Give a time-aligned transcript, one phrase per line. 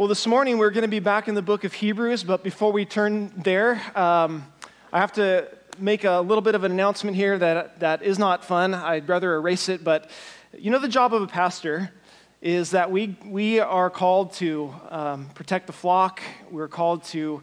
[0.00, 2.72] Well, this morning we're going to be back in the book of Hebrews, but before
[2.72, 4.50] we turn there, um,
[4.94, 5.46] I have to
[5.78, 8.72] make a little bit of an announcement here that, that is not fun.
[8.72, 10.10] I'd rather erase it, but
[10.56, 11.92] you know, the job of a pastor
[12.40, 17.42] is that we, we are called to um, protect the flock, we're called to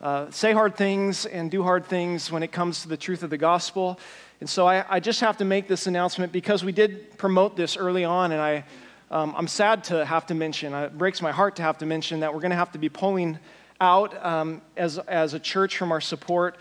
[0.00, 3.30] uh, say hard things and do hard things when it comes to the truth of
[3.30, 3.98] the gospel.
[4.38, 7.76] And so I, I just have to make this announcement because we did promote this
[7.76, 8.64] early on, and I
[9.10, 11.86] um, I'm sad to have to mention, uh, it breaks my heart to have to
[11.86, 13.38] mention that we're going to have to be pulling
[13.80, 16.56] out um, as, as a church from our support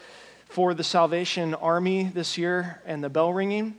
[0.48, 3.76] for the Salvation Army this year and the bell ringing.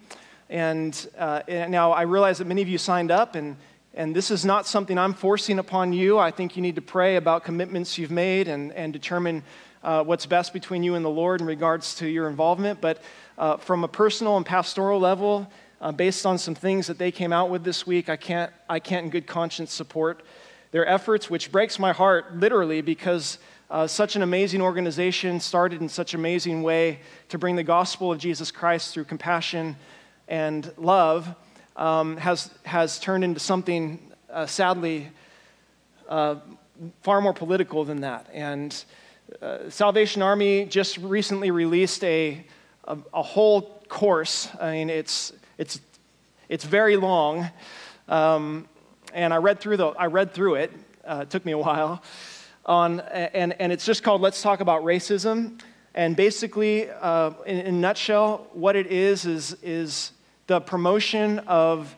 [0.51, 3.57] And, uh, and now I realize that many of you signed up, and,
[3.95, 6.19] and this is not something I'm forcing upon you.
[6.19, 9.45] I think you need to pray about commitments you've made and, and determine
[9.85, 12.81] uh, what's best between you and the Lord in regards to your involvement.
[12.81, 13.01] But
[13.39, 15.49] uh, from a personal and pastoral level,
[15.81, 18.79] uh, based on some things that they came out with this week, I can't, I
[18.79, 20.23] can't in good conscience support
[20.71, 23.39] their efforts, which breaks my heart literally because
[23.71, 28.13] uh, such an amazing organization started in such an amazing way to bring the gospel
[28.13, 29.77] of Jesus Christ through compassion
[30.29, 31.35] and love
[31.77, 33.99] um, has, has turned into something
[34.31, 35.09] uh, sadly
[36.09, 36.37] uh,
[37.03, 38.29] far more political than that.
[38.33, 38.85] And
[39.43, 42.45] uh, Salvation Army just recently released a,
[42.85, 44.49] a, a whole course.
[44.61, 45.81] I mean, it's it's,
[46.49, 47.49] it's very long.
[48.09, 48.69] Um,
[49.13, 50.73] and I read through, the, I read through it.
[51.05, 52.03] Uh, it took me a while.
[52.67, 55.61] On, and, and it's just called Let's Talk About Racism.
[55.95, 60.13] And basically, uh, in, in a nutshell, what it is, is is
[60.47, 61.97] the promotion of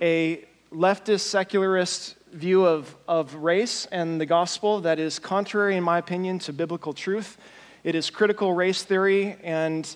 [0.00, 5.98] a leftist secularist view of, of race and the gospel that is contrary, in my
[5.98, 7.36] opinion, to biblical truth.
[7.84, 9.94] It is critical race theory and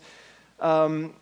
[0.60, 1.14] um,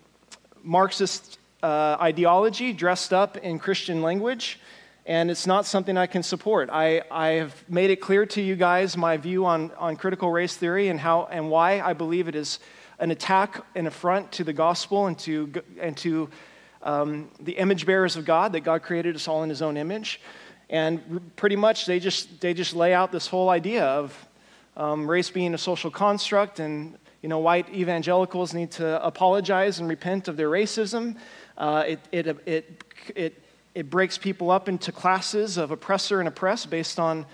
[0.62, 4.60] Marxist uh, ideology dressed up in Christian language,
[5.06, 6.68] and it's not something I can support.
[6.70, 10.54] I, I have made it clear to you guys my view on, on critical race
[10.54, 12.58] theory and, how, and why I believe it is
[12.98, 16.28] an attack and affront to the gospel and to, and to
[16.82, 20.20] um, the image bearers of God, that God created us all in his own image.
[20.68, 24.28] And pretty much they just, they just lay out this whole idea of
[24.76, 29.88] um, race being a social construct and you know, white evangelicals need to apologize and
[29.88, 31.16] repent of their racism.
[31.56, 32.84] Uh, it, it, it,
[33.14, 33.42] it,
[33.74, 37.26] it breaks people up into classes of oppressor and oppressed based on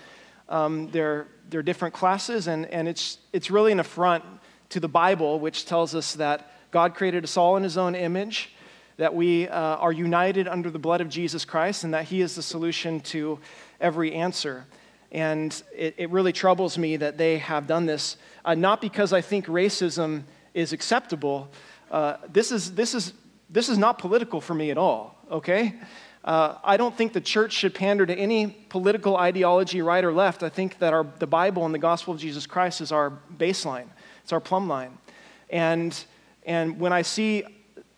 [0.49, 4.23] um, their, their different classes, and, and it's, it's really an affront
[4.69, 8.51] to the Bible, which tells us that God created us all in His own image,
[8.97, 12.35] that we uh, are united under the blood of Jesus Christ, and that He is
[12.35, 13.39] the solution to
[13.79, 14.65] every answer.
[15.11, 19.21] And it, it really troubles me that they have done this, uh, not because I
[19.21, 21.49] think racism is acceptable.
[21.89, 23.13] Uh, this, is, this is
[23.51, 25.75] this is not political for me at all, okay?
[26.23, 30.43] Uh, I don't think the church should pander to any political ideology, right or left.
[30.43, 33.87] I think that our, the Bible and the gospel of Jesus Christ is our baseline,
[34.23, 34.97] it's our plumb line.
[35.49, 36.01] And,
[36.45, 37.43] and when I see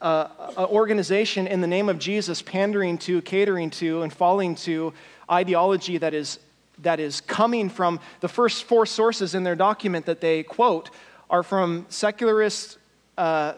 [0.01, 0.27] uh,
[0.57, 4.93] an organization in the name of Jesus pandering to, catering to, and falling to
[5.29, 6.39] ideology that is,
[6.79, 10.89] that is coming from the first four sources in their document that they quote
[11.29, 12.77] are from secularist
[13.17, 13.53] uh,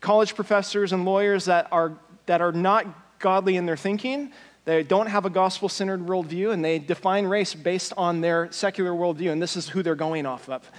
[0.00, 1.92] college professors and lawyers that are,
[2.26, 4.32] that are not godly in their thinking.
[4.64, 8.92] They don't have a gospel centered worldview, and they define race based on their secular
[8.92, 9.32] worldview.
[9.32, 10.70] And this is who they're going off of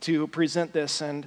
[0.00, 1.00] to present this.
[1.00, 1.26] And,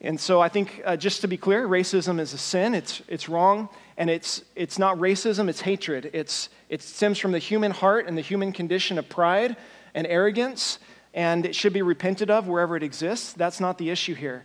[0.00, 3.28] and so I think, uh, just to be clear, racism is a sin, it's, it's
[3.28, 6.10] wrong, and it's, it's not racism, it's hatred.
[6.12, 9.56] It's, it stems from the human heart and the human condition of pride
[9.94, 10.78] and arrogance,
[11.14, 13.32] and it should be repented of wherever it exists.
[13.32, 14.44] That's not the issue here.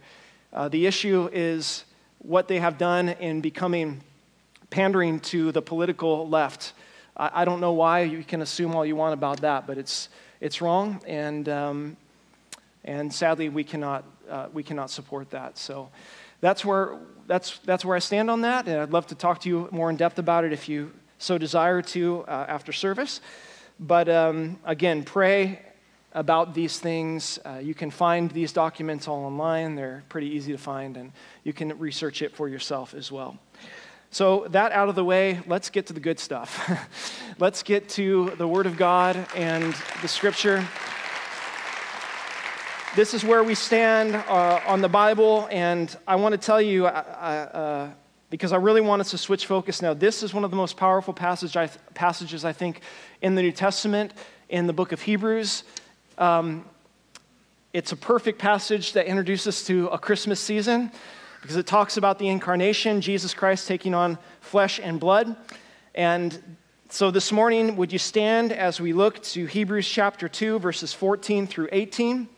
[0.55, 1.83] Uh, the issue is
[2.19, 3.99] what they have done in becoming
[4.69, 6.71] pandering to the political left.
[7.17, 8.03] I, I don't know why.
[8.03, 10.07] You can assume all you want about that, but it's,
[10.39, 11.97] it's wrong, and, um,
[12.85, 15.57] and sadly, we cannot, uh, we cannot support that.
[15.57, 15.89] So
[16.39, 19.49] that's where, that's, that's where I stand on that, and I'd love to talk to
[19.49, 23.19] you more in depth about it if you so desire to uh, after service.
[23.77, 25.59] But um, again, pray
[26.15, 27.37] about these things.
[27.45, 29.75] Uh, you can find these documents all online.
[29.75, 31.11] They're pretty easy to find, and
[31.43, 33.37] you can research it for yourself as well.
[34.11, 36.69] So, that out of the way, let's get to the good stuff.
[37.37, 40.65] let's get to the Word of God and the Scripture.
[42.95, 46.85] This is where we stand uh, on the Bible, and I want to tell you,
[46.85, 47.89] uh, uh,
[48.29, 49.93] because I really want us to switch focus now.
[49.93, 52.79] This is one of the most powerful passage I th- passages, I think,
[53.21, 54.13] in the New Testament,
[54.47, 55.65] in the book of Hebrews.
[56.17, 56.65] Um,
[57.73, 60.91] it's a perfect passage that introduces us to a Christmas season
[61.41, 65.35] because it talks about the incarnation, Jesus Christ taking on flesh and blood.
[65.93, 66.57] And
[66.89, 71.47] So this morning, would you stand as we look to Hebrews chapter 2, verses 14
[71.47, 72.29] through 18?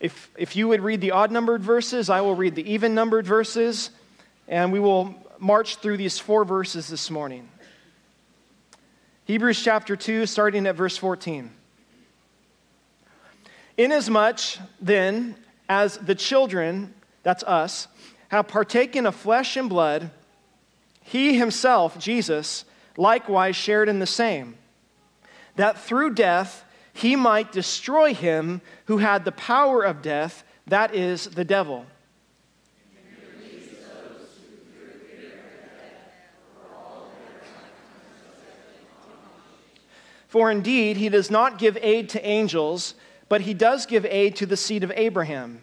[0.00, 3.26] If, if you would read the odd numbered verses, I will read the even numbered
[3.26, 3.90] verses,
[4.48, 7.48] and we will march through these four verses this morning.
[9.24, 11.52] Hebrews chapter 2, starting at verse 14.
[13.80, 15.36] Inasmuch, then,
[15.66, 16.92] as the children,
[17.22, 17.88] that's us,
[18.28, 20.10] have partaken of flesh and blood,
[21.02, 22.66] he himself, Jesus,
[22.98, 24.58] likewise shared in the same,
[25.56, 26.62] that through death
[26.92, 31.86] he might destroy him who had the power of death, that is, the devil.
[40.28, 42.94] For indeed, he does not give aid to angels,
[43.30, 45.60] but he does give aid to the seed of Abraham.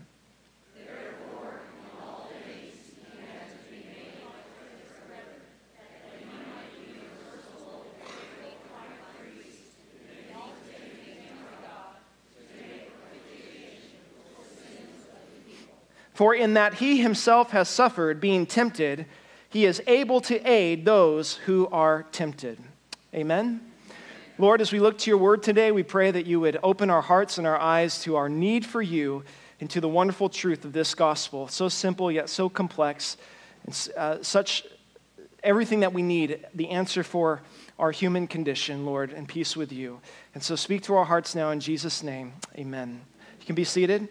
[16.13, 19.05] For in that he himself has suffered being tempted,
[19.49, 22.57] he is able to aid those who are tempted.
[23.13, 23.59] Amen.
[24.39, 27.01] Lord, as we look to your word today, we pray that you would open our
[27.01, 29.23] hearts and our eyes to our need for you
[29.59, 31.47] and to the wonderful truth of this gospel.
[31.47, 33.17] So simple, yet so complex.
[33.65, 34.63] And uh, such
[35.43, 37.41] everything that we need, the answer for
[37.79, 40.01] our human condition, Lord, and peace with you.
[40.35, 42.33] And so speak to our hearts now in Jesus' name.
[42.55, 43.01] Amen.
[43.39, 44.07] You can be seated.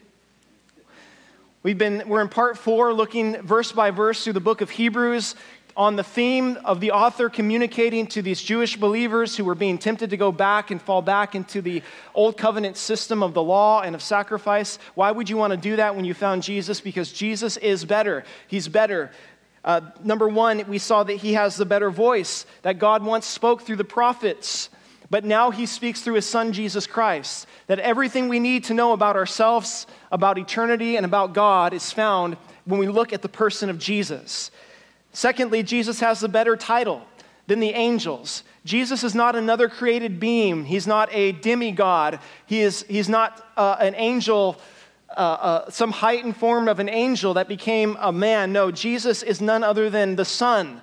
[1.63, 5.37] We've been, we're in part four, looking verse by verse through the book of Hebrews
[5.77, 10.11] on the theme of the author communicating to these Jewish believers who were being tempted
[10.11, 11.83] to go back and fall back into the
[12.15, 14.79] old covenant system of the law and of sacrifice.
[14.95, 16.81] Why would you want to do that when you found Jesus?
[16.81, 18.25] Because Jesus is better.
[18.49, 19.11] He's better.
[19.63, 23.63] Uh, number one, we saw that he has the better voice, that God once spoke
[23.63, 24.71] through the prophets.
[25.11, 28.93] But now he speaks through his son, Jesus Christ, that everything we need to know
[28.93, 33.69] about ourselves, about eternity, and about God is found when we look at the person
[33.69, 34.51] of Jesus.
[35.17, 37.01] Secondly, Jesus has a better title
[37.47, 38.43] than the angels.
[38.67, 43.77] Jesus is not another created being, he's not a demigod, he is, he's not uh,
[43.81, 44.61] an angel.
[45.09, 48.53] Uh, uh, some heightened form of an angel that became a man.
[48.53, 50.83] No, Jesus is none other than the Son,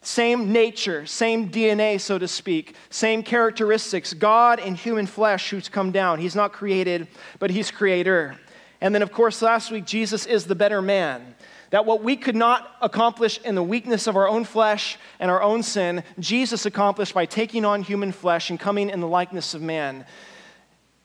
[0.00, 4.12] same nature, same DNA, so to speak, same characteristics.
[4.12, 6.18] God in human flesh who's come down.
[6.18, 7.06] He's not created,
[7.38, 8.36] but He's creator.
[8.80, 11.34] And then, of course, last week, Jesus is the better man.
[11.70, 15.42] That what we could not accomplish in the weakness of our own flesh and our
[15.42, 19.60] own sin, Jesus accomplished by taking on human flesh and coming in the likeness of
[19.60, 20.06] man.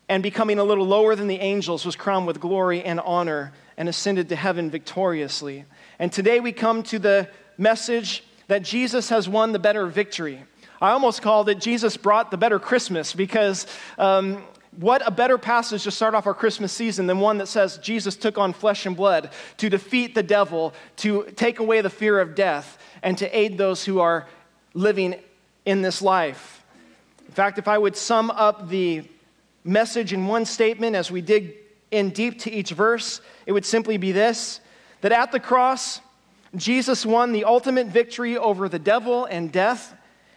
[0.08, 3.90] And becoming a little lower than the angels, was crowned with glory and honor and
[3.90, 5.66] ascended to heaven victoriously.
[6.00, 10.44] And today we come to the message that Jesus has won the better victory.
[10.82, 13.68] I almost called it Jesus brought the better Christmas because
[13.98, 14.44] um,
[14.78, 18.16] what a better passage to start off our Christmas season than one that says Jesus
[18.16, 22.36] took on flesh and blood to defeat the devil, to take away the fear of
[22.36, 24.28] death, and to aid those who are
[24.74, 25.16] living
[25.66, 26.64] in this life.
[27.28, 29.04] In fact, if I would sum up the
[29.64, 31.56] message in one statement as we dig
[31.92, 34.60] in deep to each verse, it would simply be this
[35.02, 36.00] that at the cross,
[36.56, 39.94] Jesus won the ultimate victory over the devil and death,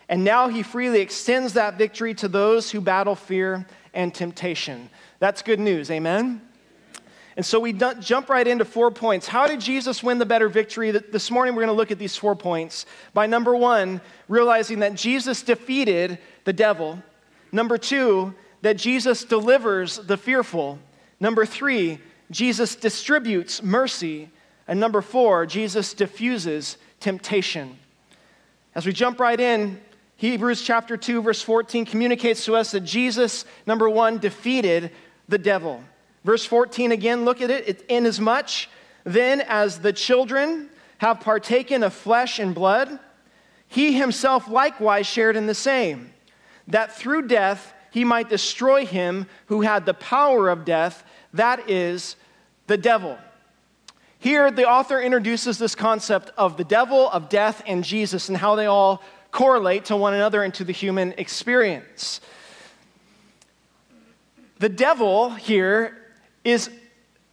[0.09, 3.67] and now he freely extends that victory to those who battle fear
[3.97, 4.89] and temptation.
[5.19, 6.41] That's good news, amen?
[7.37, 9.27] And so we jump right into four points.
[9.27, 10.91] How did Jesus win the better victory?
[10.91, 12.87] This morning we're going to look at these four points.
[13.13, 17.03] By number one, realizing that Jesus defeated the devil.
[17.53, 20.79] Number two, that Jesus delivers the fearful.
[21.21, 21.99] Number three,
[22.31, 24.31] Jesus distributes mercy.
[24.69, 27.79] And number four, Jesus diffuses temptation.
[28.75, 29.81] As we jump right in,
[30.19, 34.91] Hebrews chapter 2, verse 14 communicates to us that Jesus, number one, defeated
[35.29, 35.83] the devil.
[36.25, 37.85] Verse 14 again, look at it.
[37.89, 38.69] Inasmuch
[39.05, 40.69] then as the children
[40.99, 42.99] have partaken of flesh and blood,
[43.69, 46.13] he himself likewise shared in the same,
[46.67, 51.05] that through death he might destroy him who had the power of death,
[51.35, 52.17] that is,
[52.67, 53.17] the devil
[54.27, 58.57] here, the author introduces this concept of the devil, of death, and Jesus, and how
[58.57, 59.01] they all
[59.37, 62.23] correlate to one another and to the human experience.
[64.61, 65.95] The devil here
[66.43, 66.71] is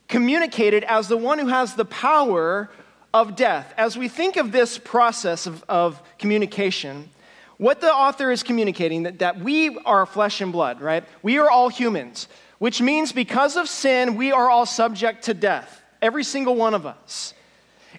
[0.10, 2.70] communicated as the one who has the power
[3.14, 3.74] of death.
[3.78, 7.10] As we think of this process of, of communication,
[7.58, 11.06] what the author is communicating that, that we are flesh and blood, right?
[11.22, 12.28] We are all humans,
[12.60, 16.86] which means because of sin, we are all subject to death every single one of
[16.86, 17.34] us.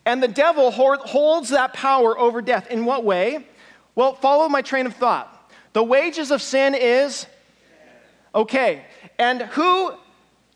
[0.05, 2.71] And the devil holds that power over death.
[2.71, 3.47] In what way?
[3.95, 5.31] Well, follow my train of thought.
[5.73, 7.27] The wages of sin is?
[8.35, 8.85] Okay.
[9.19, 9.93] And who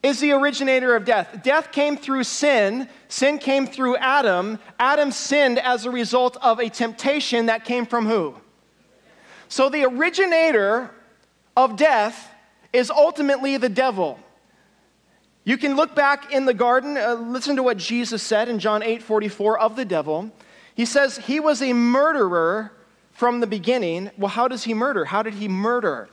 [0.03, 1.41] is the originator of death?
[1.43, 2.89] Death came through sin.
[3.09, 4.59] Sin came through Adam.
[4.79, 8.35] Adam sinned as a result of a temptation that came from who?
[9.49, 10.91] So the originator
[11.57, 12.31] of death
[12.73, 14.19] is ultimately the devil.
[15.45, 18.83] You can look back in the garden, uh, listen to what Jesus said in John
[18.83, 20.31] 8 44 of the devil.
[20.75, 22.73] He says he was a murderer
[23.19, 24.13] from the beginning.
[24.17, 25.05] Well, how does he murder?
[25.05, 26.09] How did he murder?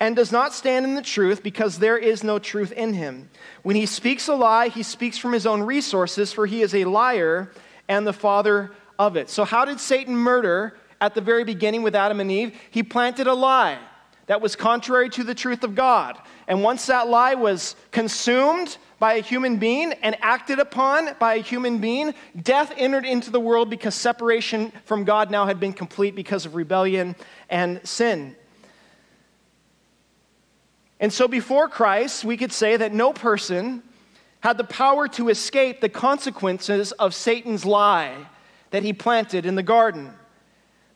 [0.00, 3.28] And does not stand in the truth because there is no truth in him.
[3.62, 6.86] When he speaks a lie, he speaks from his own resources, for he is a
[6.86, 7.52] liar
[7.88, 9.28] and the father of it.
[9.28, 12.58] So, how did Satan murder at the very beginning with Adam and Eve?
[12.70, 13.78] He planted a lie
[14.28, 16.18] that was contrary to the truth of God.
[16.46, 21.42] And once that lie was consumed by a human being and acted upon by a
[21.42, 26.16] human being, death entered into the world because separation from God now had been complete
[26.16, 27.14] because of rebellion
[27.48, 28.34] and sin.
[31.00, 33.82] And so before Christ, we could say that no person
[34.40, 38.26] had the power to escape the consequences of Satan's lie
[38.70, 40.12] that he planted in the garden.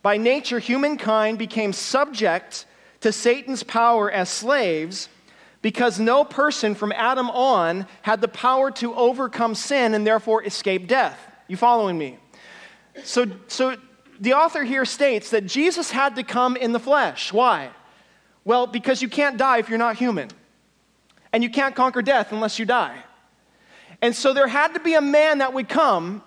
[0.02, 2.66] By nature, humankind became subject
[3.00, 5.08] to Satan's power as slaves
[5.62, 10.88] because no person from Adam on had the power to overcome sin and therefore escape
[10.88, 11.18] death.
[11.48, 12.18] You following me?
[13.04, 13.76] So, so
[14.20, 17.32] the author here states that Jesus had to come in the flesh.
[17.32, 17.70] Why?
[18.44, 20.28] Well, because you can't die if you're not human.
[21.32, 23.02] And you can't conquer death unless you die.
[24.02, 26.22] And so there had to be a man that would come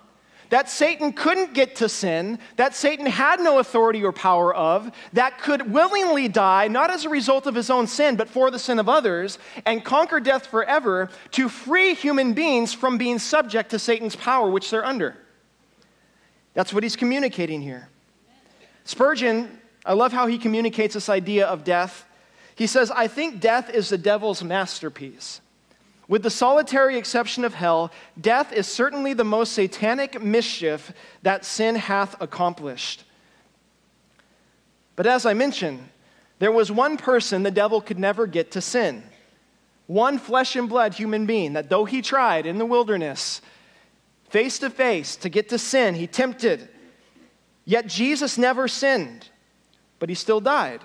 [0.50, 5.38] that Satan couldn't get to sin, that Satan had no authority or power of, that
[5.40, 8.78] could willingly die, not as a result of his own sin, but for the sin
[8.78, 14.16] of others, and conquer death forever to free human beings from being subject to Satan's
[14.16, 15.16] power, which they're under.
[16.54, 17.88] That's what he's communicating here.
[18.84, 22.06] Spurgeon, I love how he communicates this idea of death.
[22.54, 25.40] He says, I think death is the devil's masterpiece.
[26.08, 31.74] With the solitary exception of hell, death is certainly the most satanic mischief that sin
[31.74, 33.02] hath accomplished.
[34.94, 35.88] But as I mentioned,
[36.38, 39.02] there was one person the devil could never get to sin.
[39.86, 43.40] One flesh and blood human being that, though he tried in the wilderness,
[44.28, 46.68] face to face, to get to sin, he tempted.
[47.64, 49.28] Yet Jesus never sinned,
[49.98, 50.80] but he still died.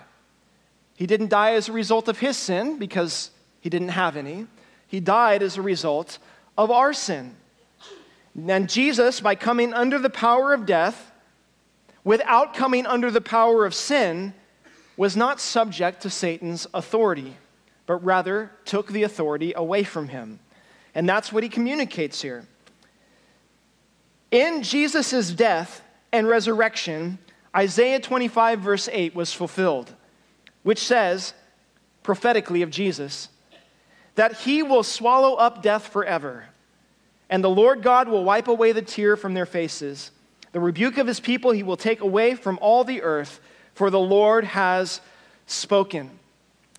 [0.95, 4.47] He didn't die as a result of his sin because he didn't have any.
[4.91, 6.17] He died as a result
[6.57, 7.37] of our sin.
[8.35, 11.13] And Jesus, by coming under the power of death,
[12.03, 14.33] without coming under the power of sin,
[14.97, 17.37] was not subject to Satan's authority,
[17.85, 20.39] but rather took the authority away from him.
[20.93, 22.45] And that's what he communicates here.
[24.29, 25.81] In Jesus' death
[26.11, 27.17] and resurrection,
[27.55, 29.95] Isaiah 25, verse 8 was fulfilled,
[30.63, 31.33] which says,
[32.03, 33.29] prophetically of Jesus,
[34.15, 36.45] that he will swallow up death forever.
[37.29, 40.11] And the Lord God will wipe away the tear from their faces.
[40.51, 43.39] The rebuke of his people he will take away from all the earth,
[43.73, 44.99] for the Lord has
[45.45, 46.11] spoken.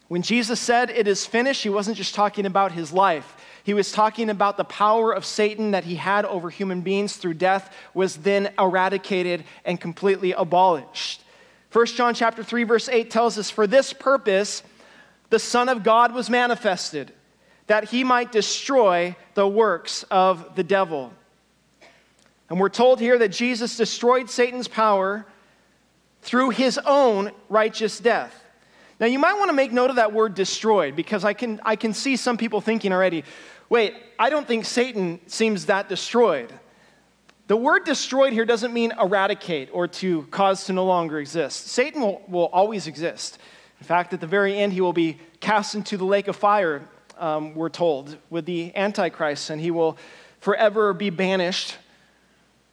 [0.08, 3.34] When Jesus said, It is finished, he wasn't just talking about his life.
[3.64, 7.34] He was talking about the power of Satan that he had over human beings through
[7.34, 11.22] death was then eradicated and completely abolished.
[11.72, 14.62] 1 John chapter 3 verse 8 tells us for this purpose
[15.30, 17.12] the son of God was manifested
[17.66, 21.12] that he might destroy the works of the devil.
[22.50, 25.24] And we're told here that Jesus destroyed Satan's power
[26.22, 28.44] through his own righteous death.
[29.00, 31.76] Now, you might want to make note of that word destroyed because I can, I
[31.76, 33.24] can see some people thinking already,
[33.68, 36.52] wait, I don't think Satan seems that destroyed.
[37.48, 41.68] The word destroyed here doesn't mean eradicate or to cause to no longer exist.
[41.68, 43.38] Satan will, will always exist.
[43.80, 46.88] In fact, at the very end, he will be cast into the lake of fire
[47.18, 49.96] um, we're told, with the Antichrist, and he will
[50.40, 51.76] forever be banished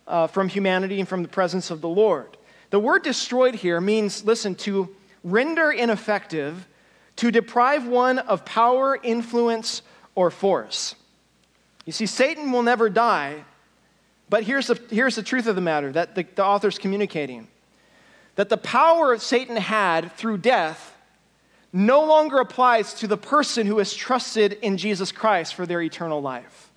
[0.07, 2.37] uh, from humanity and from the presence of the Lord.
[2.69, 6.67] The word destroyed here means, listen, to render ineffective,
[7.17, 9.81] to deprive one of power, influence,
[10.15, 10.95] or force.
[11.85, 13.43] You see, Satan will never die,
[14.29, 17.47] but here's the, here's the truth of the matter that the, the author's communicating
[18.35, 20.95] that the power Satan had through death
[21.71, 26.21] no longer applies to the person who has trusted in Jesus Christ for their eternal
[26.21, 26.71] life.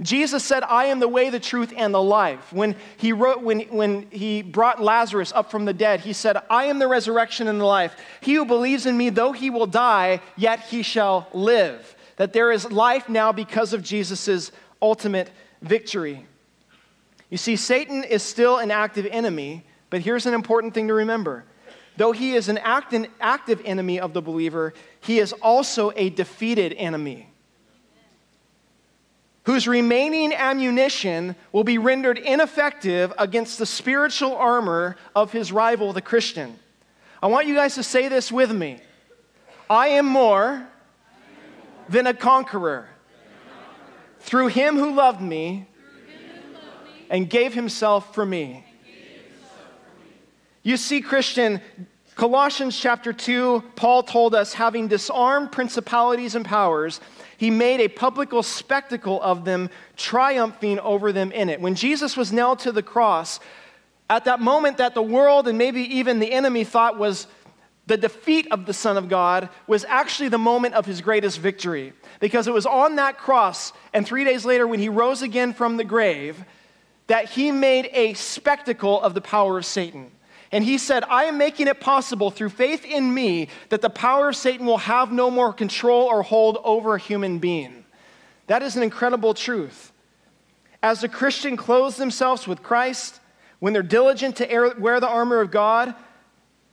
[0.00, 2.52] Jesus said, I am the way, the truth, and the life.
[2.52, 6.64] When he, wrote, when, when he brought Lazarus up from the dead, he said, I
[6.64, 7.94] am the resurrection and the life.
[8.20, 11.94] He who believes in me, though he will die, yet he shall live.
[12.16, 14.50] That there is life now because of Jesus'
[14.80, 16.26] ultimate victory.
[17.30, 21.44] You see, Satan is still an active enemy, but here's an important thing to remember
[21.96, 27.28] though he is an active enemy of the believer, he is also a defeated enemy
[29.44, 36.02] whose remaining ammunition will be rendered ineffective against the spiritual armor of his rival, the
[36.02, 36.58] Christian.
[37.22, 38.80] I want you guys to say this with me
[39.68, 40.66] I am more
[41.88, 42.88] than a conqueror
[44.20, 45.66] through him who loved me
[47.10, 48.64] and gave himself for me.
[50.62, 51.60] You see, Christian,
[52.14, 57.00] Colossians chapter 2, Paul told us, having disarmed principalities and powers,
[57.36, 61.60] he made a public spectacle of them, triumphing over them in it.
[61.60, 63.40] When Jesus was nailed to the cross,
[64.08, 67.26] at that moment that the world and maybe even the enemy thought was
[67.86, 71.92] the defeat of the Son of God, was actually the moment of his greatest victory.
[72.20, 75.76] Because it was on that cross, and three days later, when he rose again from
[75.76, 76.44] the grave,
[77.08, 80.12] that he made a spectacle of the power of Satan.
[80.52, 84.28] And he said, I am making it possible through faith in me that the power
[84.28, 87.84] of Satan will have no more control or hold over a human being.
[88.48, 89.92] That is an incredible truth.
[90.82, 93.20] As the Christian clothes themselves with Christ,
[93.60, 95.94] when they're diligent to wear the armor of God,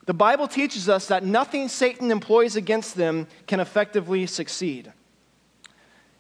[0.06, 4.92] the Bible teaches us that nothing Satan employs against them can effectively succeed.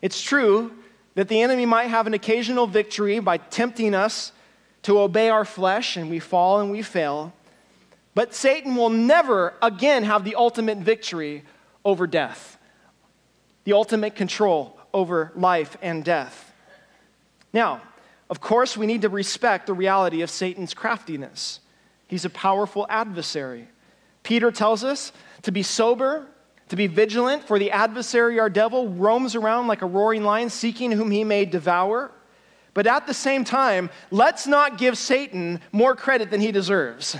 [0.01, 0.71] It's true
[1.15, 4.31] that the enemy might have an occasional victory by tempting us
[4.83, 7.33] to obey our flesh, and we fall and we fail.
[8.15, 11.43] But Satan will never again have the ultimate victory
[11.85, 12.57] over death,
[13.63, 16.53] the ultimate control over life and death.
[17.53, 17.81] Now,
[18.29, 21.59] of course, we need to respect the reality of Satan's craftiness.
[22.07, 23.67] He's a powerful adversary.
[24.23, 25.11] Peter tells us
[25.43, 26.27] to be sober,
[26.69, 30.91] to be vigilant, for the adversary, our devil, roams around like a roaring lion, seeking
[30.91, 32.11] whom he may devour.
[32.73, 37.17] But at the same time, let's not give Satan more credit than he deserves.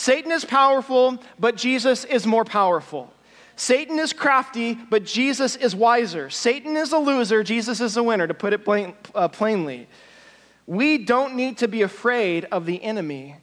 [0.00, 3.12] Satan is powerful, but Jesus is more powerful.
[3.54, 6.30] Satan is crafty, but Jesus is wiser.
[6.30, 9.88] Satan is a loser, Jesus is a winner, to put it plain, uh, plainly.
[10.66, 13.36] We don't need to be afraid of the enemy.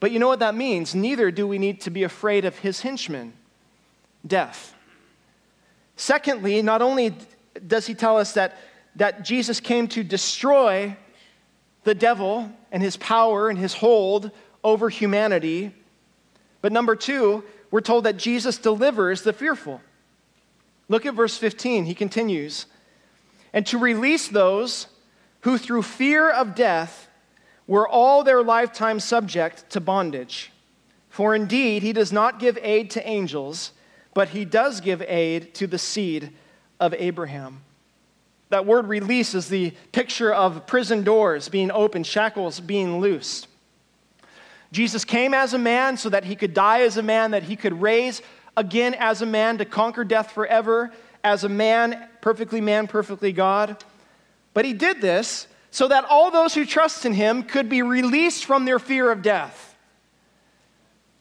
[0.00, 0.94] But you know what that means?
[0.94, 3.34] Neither do we need to be afraid of his henchman,
[4.26, 4.74] death.
[5.94, 7.14] Secondly, not only
[7.66, 8.56] does he tell us that,
[8.96, 10.96] that Jesus came to destroy
[11.84, 14.30] the devil and his power and his hold
[14.62, 15.74] over humanity.
[16.62, 19.80] But number two, we're told that Jesus delivers the fearful.
[20.88, 21.84] Look at verse 15.
[21.84, 22.66] He continues,
[23.52, 24.88] and to release those
[25.42, 27.08] who through fear of death
[27.66, 30.50] were all their lifetime subject to bondage.
[31.08, 33.72] For indeed, he does not give aid to angels,
[34.14, 36.32] but he does give aid to the seed
[36.80, 37.62] of Abraham.
[38.48, 43.46] That word release is the picture of prison doors being opened, shackles being loosed.
[44.72, 47.56] Jesus came as a man so that he could die as a man, that he
[47.56, 48.22] could raise
[48.56, 50.92] again as a man to conquer death forever,
[51.24, 53.82] as a man, perfectly man, perfectly God.
[54.54, 58.44] But he did this so that all those who trust in him could be released
[58.44, 59.76] from their fear of death.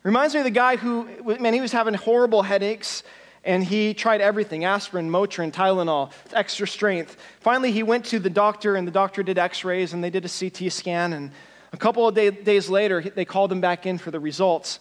[0.03, 1.07] Reminds me of the guy who,
[1.39, 3.03] man, he was having horrible headaches
[3.43, 7.17] and he tried everything aspirin, Motrin, Tylenol, extra strength.
[7.39, 10.25] Finally, he went to the doctor and the doctor did x rays and they did
[10.25, 11.31] a CT scan and
[11.71, 14.79] a couple of day, days later, they called him back in for the results.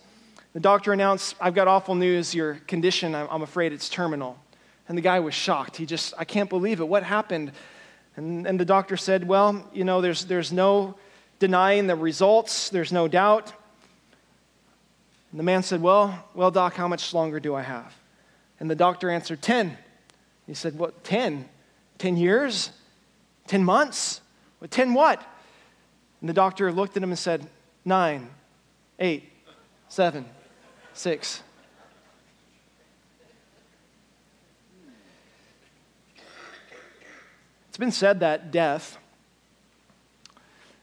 [0.54, 2.34] The doctor announced, I've got awful news.
[2.34, 4.38] Your condition, I'm, afraid it's terminal.
[4.88, 5.76] And the guy was shocked.
[5.76, 6.88] He just, I can't believe it.
[6.88, 7.52] What happened?
[8.16, 10.96] And, and the doctor said, Well, you know, there's, there's no
[11.38, 13.52] denying the results, there's no doubt.
[15.30, 17.94] And the man said, Well, well, doc, how much longer do I have?
[18.58, 19.76] And the doctor answered, 10.
[20.46, 21.48] He said, What, 10?
[21.98, 22.70] 10 years?
[23.46, 24.22] 10 months?
[24.58, 25.22] What, 10 what?
[26.20, 27.48] And the doctor looked at him and said,
[27.84, 28.28] Nine,
[28.98, 29.30] eight,
[29.88, 30.24] seven,
[30.92, 31.42] six.
[37.68, 38.98] It's been said that death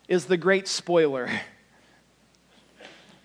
[0.08, 1.30] is the great spoiler.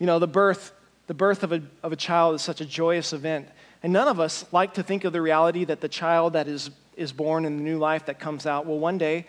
[0.00, 0.72] You know, the birth,
[1.06, 3.48] the birth of, a, of a child is such a joyous event.
[3.82, 6.70] And none of us like to think of the reality that the child that is,
[6.96, 9.26] is born in the new life that comes out will one day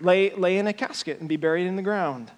[0.00, 2.30] lay, lay in a casket and be buried in the ground.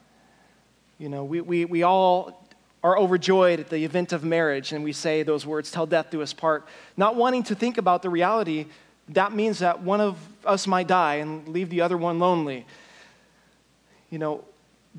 [0.99, 2.47] You know, we, we, we all
[2.83, 6.23] are overjoyed at the event of marriage and we say those words, till death do
[6.23, 6.66] us part,
[6.97, 8.66] not wanting to think about the reality
[9.11, 12.66] that means that one of us might die and leave the other one lonely.
[14.11, 14.44] You know,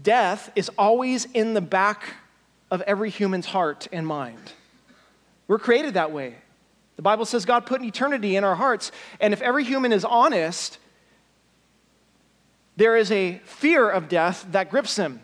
[0.02, 2.16] death is always in the back
[2.72, 4.54] of every human's heart and mind.
[5.48, 6.36] We're created that way.
[6.96, 10.04] The Bible says God put an eternity in our hearts, and if every human is
[10.04, 10.78] honest,
[12.80, 15.20] there is a fear of death that grips them.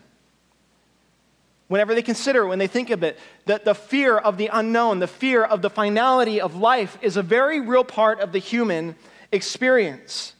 [1.68, 5.06] Whenever they consider when they think of it, that the fear of the unknown, the
[5.06, 8.94] fear of the finality of life, is a very real part of the human
[9.32, 10.34] experience.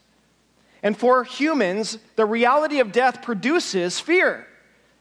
[0.83, 4.47] And for humans, the reality of death produces fear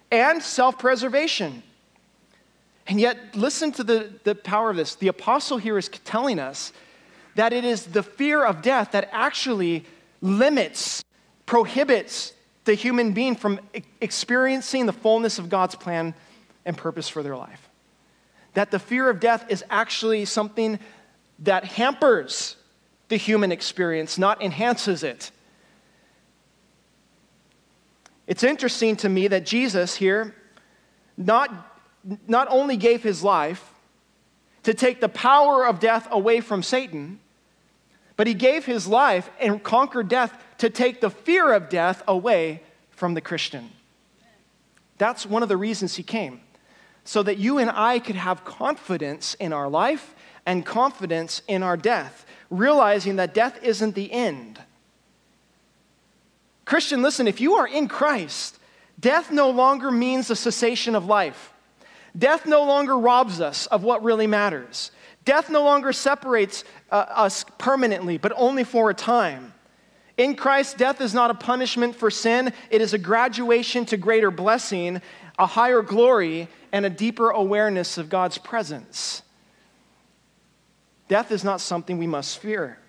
[0.09, 1.63] and self preservation.
[2.87, 4.95] And yet, listen to the, the power of this.
[4.95, 6.71] The apostle here is telling us
[7.35, 9.85] that it is the fear of death that actually
[10.21, 11.03] limits,
[11.45, 12.33] prohibits
[12.65, 13.59] the human being from
[14.01, 16.13] experiencing the fullness of God's plan
[16.65, 17.69] and purpose for their life.
[18.55, 20.79] That the fear of death is actually something
[21.39, 22.55] that hampers
[23.09, 25.31] the human experience, not enhances it.
[28.25, 30.33] It's interesting to me that Jesus here
[31.15, 31.51] not,
[32.27, 33.71] not only gave his life
[34.63, 37.19] to take the power of death away from Satan,
[38.17, 42.61] but he gave his life and conquered death to take the fear of death away
[42.91, 43.71] from the Christian.
[44.97, 46.41] That's one of the reasons he came,
[47.03, 50.15] so that you and I could have confidence in our life
[50.45, 54.61] and confidence in our death, realizing that death isn't the end.
[56.63, 58.59] Christian, listen, if you are in Christ,
[58.99, 61.51] death no longer means the cessation of life.
[62.17, 64.91] Death no longer robs us of what really matters.
[65.25, 69.53] Death no longer separates uh, us permanently, but only for a time.
[70.17, 74.31] In Christ, death is not a punishment for sin, it is a graduation to greater
[74.31, 75.01] blessing,
[75.37, 79.23] a higher glory, and a deeper awareness of God's presence.
[81.07, 82.79] Death is not something we must fear.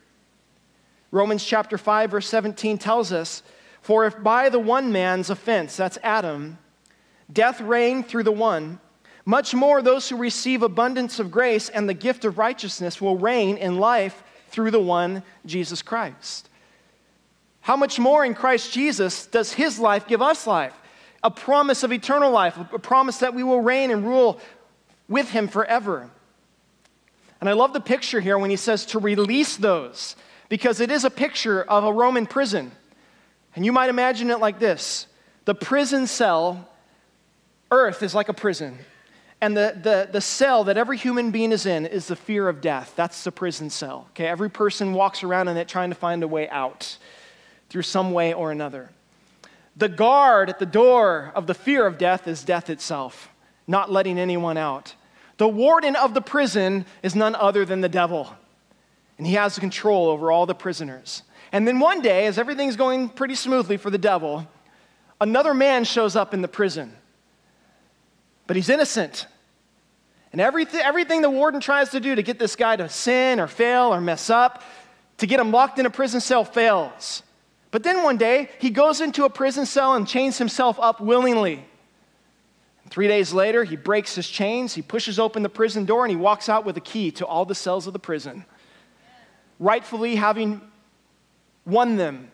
[1.10, 3.42] Romans chapter 5 verse 17 tells us,
[3.82, 6.58] "For if by the one man's offense, that's Adam,
[7.32, 8.80] death reigned through the one,
[9.24, 13.56] much more those who receive abundance of grace and the gift of righteousness will reign
[13.56, 16.48] in life through the one Jesus Christ."
[17.66, 20.72] How much more in Christ Jesus does his life give us life?
[21.24, 24.40] A promise of eternal life, a promise that we will reign and rule
[25.08, 26.08] with him forever.
[27.40, 30.14] And I love the picture here when he says to release those,
[30.48, 32.70] because it is a picture of a Roman prison.
[33.56, 35.08] And you might imagine it like this
[35.44, 36.68] the prison cell,
[37.72, 38.78] earth is like a prison.
[39.40, 42.60] And the, the, the cell that every human being is in is the fear of
[42.60, 42.92] death.
[42.94, 44.06] That's the prison cell.
[44.10, 46.96] Okay, every person walks around in it trying to find a way out
[47.68, 48.90] through some way or another.
[49.76, 53.28] The guard at the door of the fear of death is death itself,
[53.66, 54.94] not letting anyone out.
[55.36, 58.34] The warden of the prison is none other than the devil,
[59.18, 61.22] and he has control over all the prisoners.
[61.52, 64.48] And then one day, as everything's going pretty smoothly for the devil,
[65.20, 66.96] another man shows up in the prison,
[68.46, 69.26] but he's innocent.
[70.32, 73.46] And everything, everything the warden tries to do to get this guy to sin or
[73.46, 74.62] fail or mess up,
[75.18, 77.22] to get him locked in a prison cell, fails.
[77.70, 81.64] But then one day, he goes into a prison cell and chains himself up willingly.
[82.88, 86.16] Three days later, he breaks his chains, he pushes open the prison door, and he
[86.16, 88.44] walks out with a key to all the cells of the prison,
[89.58, 90.60] rightfully having
[91.64, 92.30] won them,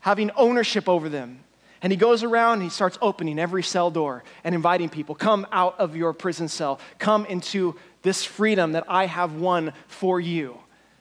[0.00, 1.42] having ownership over them.
[1.82, 5.46] And he goes around and he starts opening every cell door and inviting people come
[5.50, 10.58] out of your prison cell, come into this freedom that I have won for you.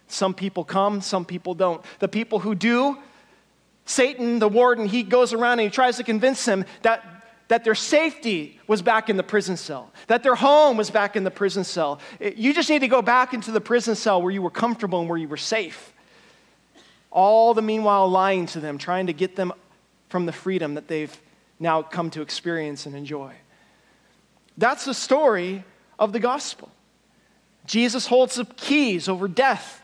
[0.10, 1.84] Some people come, some people don't.
[2.00, 2.98] The people who do,
[3.86, 7.76] Satan, the warden, he goes around and he tries to convince them that, that their
[7.76, 11.64] safety was back in the prison cell, that their home was back in the prison
[11.64, 12.00] cell.
[12.20, 15.08] You just need to go back into the prison cell where you were comfortable and
[15.08, 15.94] where you were safe.
[17.12, 19.54] All the meanwhile lying to them, trying to get them
[20.10, 21.16] from the freedom that they've
[21.60, 23.34] now come to experience and enjoy.
[24.58, 25.64] That's the story
[26.00, 26.72] of the gospel.
[27.66, 29.79] Jesus holds the keys over death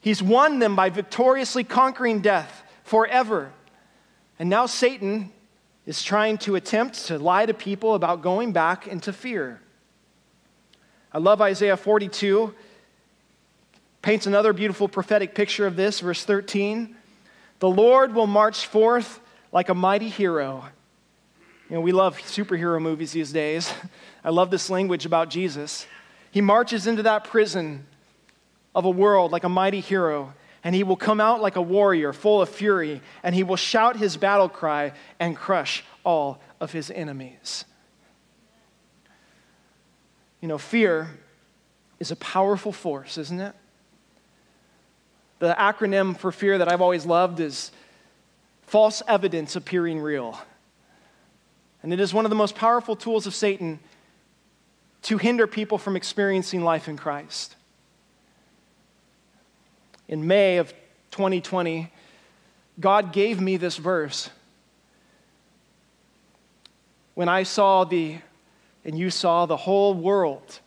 [0.00, 3.52] He's won them by victoriously conquering death forever.
[4.38, 5.32] And now Satan
[5.86, 9.60] is trying to attempt to lie to people about going back into fear.
[11.12, 12.54] I love Isaiah 42.
[14.02, 16.94] Paints another beautiful prophetic picture of this, verse 13.
[17.58, 20.64] The Lord will march forth like a mighty hero.
[21.68, 23.72] You know, we love superhero movies these days.
[24.24, 25.86] I love this language about Jesus.
[26.30, 27.86] He marches into that prison
[28.78, 32.12] of a world like a mighty hero, and he will come out like a warrior
[32.12, 36.88] full of fury, and he will shout his battle cry and crush all of his
[36.88, 37.64] enemies.
[40.40, 41.10] You know, fear
[41.98, 43.52] is a powerful force, isn't it?
[45.40, 47.72] The acronym for fear that I've always loved is
[48.62, 50.38] false evidence appearing real.
[51.82, 53.80] And it is one of the most powerful tools of Satan
[55.02, 57.56] to hinder people from experiencing life in Christ
[60.08, 60.72] in May of
[61.10, 61.92] 2020,
[62.80, 64.30] God gave me this verse.
[67.14, 68.18] When I saw the
[68.84, 70.60] and you saw the whole world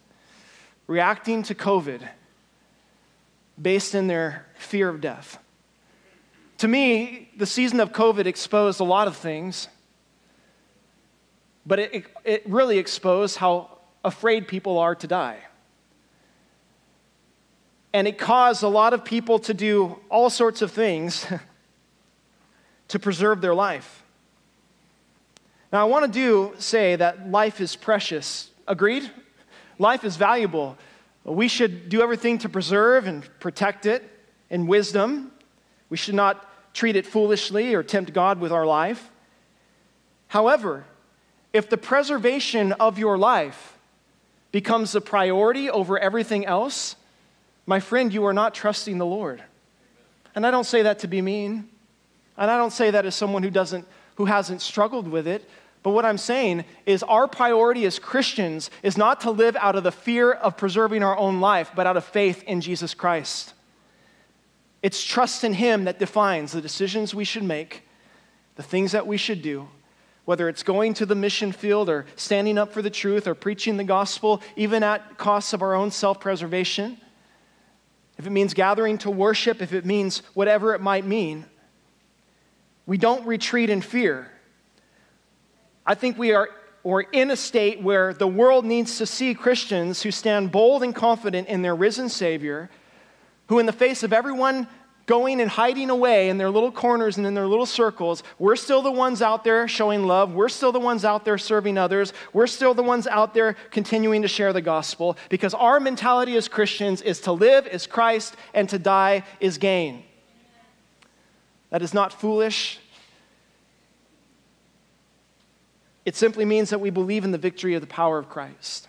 [0.86, 2.08] reacting to COVID
[3.60, 5.40] based in their fear of death.
[6.60, 9.68] To me, the season of COVID exposed a lot of things,
[11.66, 15.40] but it, it really exposed how afraid people are to die.
[17.94, 21.26] And it caused a lot of people to do all sorts of things
[22.88, 24.04] to preserve their life.
[25.72, 28.50] Now, I want to do say that life is precious.
[28.68, 29.10] Agreed?
[29.80, 30.78] Life is valuable.
[31.24, 34.04] We should do everything to preserve and protect it
[34.50, 35.32] in wisdom.
[35.90, 39.10] We should not treat it foolishly or tempt God with our life.
[40.28, 40.86] However,
[41.54, 43.78] if the preservation of your life
[44.52, 46.96] becomes a priority over everything else,
[47.72, 49.42] my friend, you are not trusting the Lord.
[50.36, 51.70] And I don't say that to be mean.
[52.36, 55.50] And I don't say that as someone who doesn't who hasn't struggled with it,
[55.82, 59.86] but what I'm saying is our priority as Christians is not to live out of
[59.86, 63.54] the fear of preserving our own life, but out of faith in Jesus Christ.
[64.84, 67.88] It's trust in Him that defines the decisions we should make,
[68.58, 69.70] the things that we should do,
[70.26, 73.78] whether it's going to the mission field or standing up for the truth or preaching
[73.78, 76.98] the gospel, even at costs of our own self preservation.
[78.18, 81.46] If it means gathering to worship, if it means whatever it might mean,
[82.86, 84.32] we don't retreat in fear.
[85.86, 86.50] I think we are
[86.84, 90.96] or in a state where the world needs to see Christians who stand bold and
[90.96, 92.70] confident in their risen Savior,
[93.48, 94.68] who, in the face of everyone
[95.06, 98.82] going and hiding away in their little corners and in their little circles, we're still
[98.82, 100.34] the ones out there showing love.
[100.34, 102.14] We're still the ones out there serving others.
[102.34, 106.48] We're still the ones out there continuing to share the gospel because our mentality as
[106.48, 110.04] Christians is to live is Christ and to die is gain.
[111.72, 112.80] That is not foolish.
[116.06, 118.88] It simply means that we believe in the victory of the power of Christ.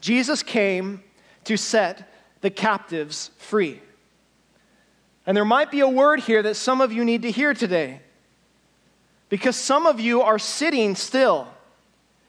[0.00, 1.02] Jesus came
[1.44, 3.80] to set the captives free.
[5.28, 8.00] And there might be a word here that some of you need to hear today.
[9.28, 11.46] Because some of you are sitting still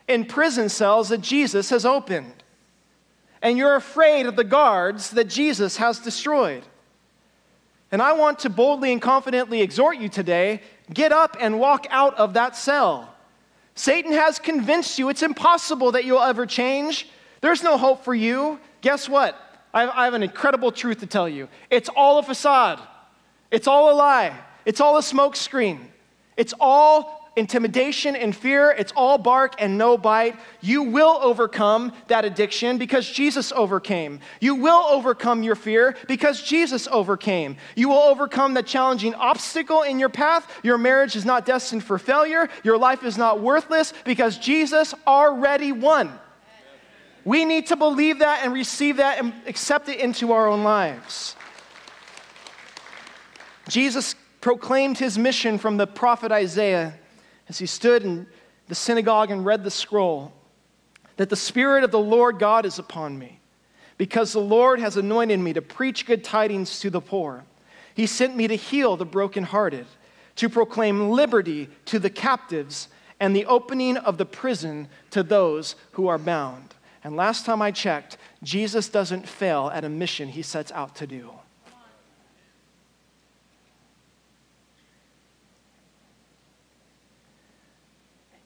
[0.09, 2.43] in prison cells that Jesus has opened.
[3.41, 6.63] And you're afraid of the guards that Jesus has destroyed.
[7.89, 10.61] And I want to boldly and confidently exhort you today
[10.93, 13.15] get up and walk out of that cell.
[13.75, 17.07] Satan has convinced you it's impossible that you'll ever change.
[17.39, 18.59] There's no hope for you.
[18.81, 19.48] Guess what?
[19.73, 21.47] I have an incredible truth to tell you.
[21.69, 22.79] It's all a facade.
[23.51, 24.35] It's all a lie.
[24.65, 25.79] It's all a smokescreen.
[26.37, 28.71] It's all intimidation and fear.
[28.71, 30.35] It's all bark and no bite.
[30.61, 34.19] You will overcome that addiction because Jesus overcame.
[34.39, 37.57] You will overcome your fear because Jesus overcame.
[37.75, 40.51] You will overcome the challenging obstacle in your path.
[40.63, 42.49] Your marriage is not destined for failure.
[42.63, 46.11] Your life is not worthless because Jesus already won.
[47.25, 51.35] We need to believe that and receive that and accept it into our own lives.
[53.67, 56.93] Jesus proclaimed his mission from the prophet Isaiah
[57.47, 58.25] as he stood in
[58.67, 60.33] the synagogue and read the scroll
[61.17, 63.41] that the Spirit of the Lord God is upon me,
[63.97, 67.43] because the Lord has anointed me to preach good tidings to the poor.
[67.93, 69.85] He sent me to heal the brokenhearted,
[70.37, 72.87] to proclaim liberty to the captives,
[73.19, 76.73] and the opening of the prison to those who are bound.
[77.03, 81.07] And last time I checked, Jesus doesn't fail at a mission he sets out to
[81.07, 81.31] do.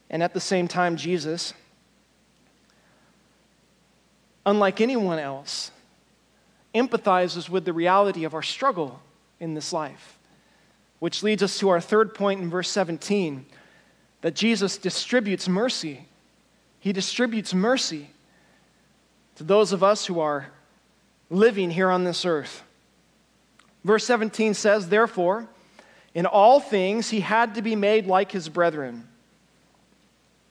[0.09, 1.55] And at the same time, Jesus,
[4.45, 5.71] unlike anyone else,
[6.75, 9.01] empathizes with the reality of our struggle
[9.39, 10.19] in this life.
[10.99, 13.45] Which leads us to our third point in verse 17
[14.21, 16.07] that Jesus distributes mercy.
[16.79, 18.09] He distributes mercy
[19.35, 20.47] to those of us who are
[21.29, 22.63] living here on this earth.
[23.83, 25.47] Verse 17 says, Therefore,
[26.13, 29.07] in all things he had to be made like his brethren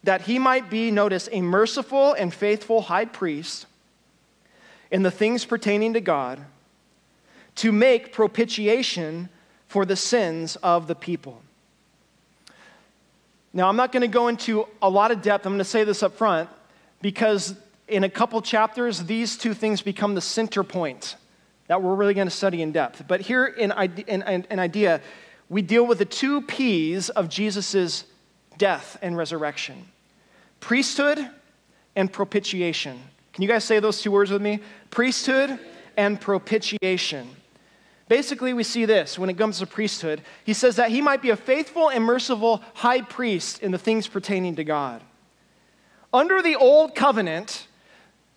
[0.05, 3.67] that he might be, notice, a merciful and faithful high priest
[4.91, 6.45] in the things pertaining to God,
[7.55, 9.29] to make propitiation
[9.69, 11.43] for the sins of the people.
[13.53, 15.47] Now, I'm not going to go into a lot of depth.
[15.47, 16.49] I'm going to say this up front
[17.01, 17.55] because
[17.89, 21.17] in a couple chapters, these two things become the center point
[21.67, 23.05] that we're really going to study in depth.
[23.07, 25.01] But here in, an idea,
[25.49, 28.05] we deal with the two P's of Jesus'
[28.59, 29.89] death and resurrection
[30.61, 31.29] priesthood
[31.97, 33.01] and propitiation.
[33.33, 34.61] Can you guys say those two words with me?
[34.91, 35.59] Priesthood
[35.97, 37.29] and propitiation.
[38.09, 40.23] Basically, we see this when it comes to priesthood.
[40.45, 44.07] He says that he might be a faithful and merciful high priest in the things
[44.07, 45.03] pertaining to God.
[46.13, 47.67] Under the old covenant,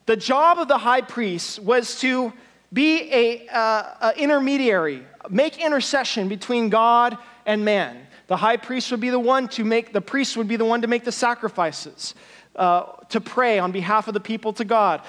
[0.05, 2.31] the job of the high priest was to
[2.71, 8.05] be a, uh, a intermediary, make intercession between God and man.
[8.27, 10.81] The high priest would be the one to make, the priest would be the one
[10.81, 12.15] to make the sacrifices,
[12.55, 15.01] uh, to pray on behalf of the people to God.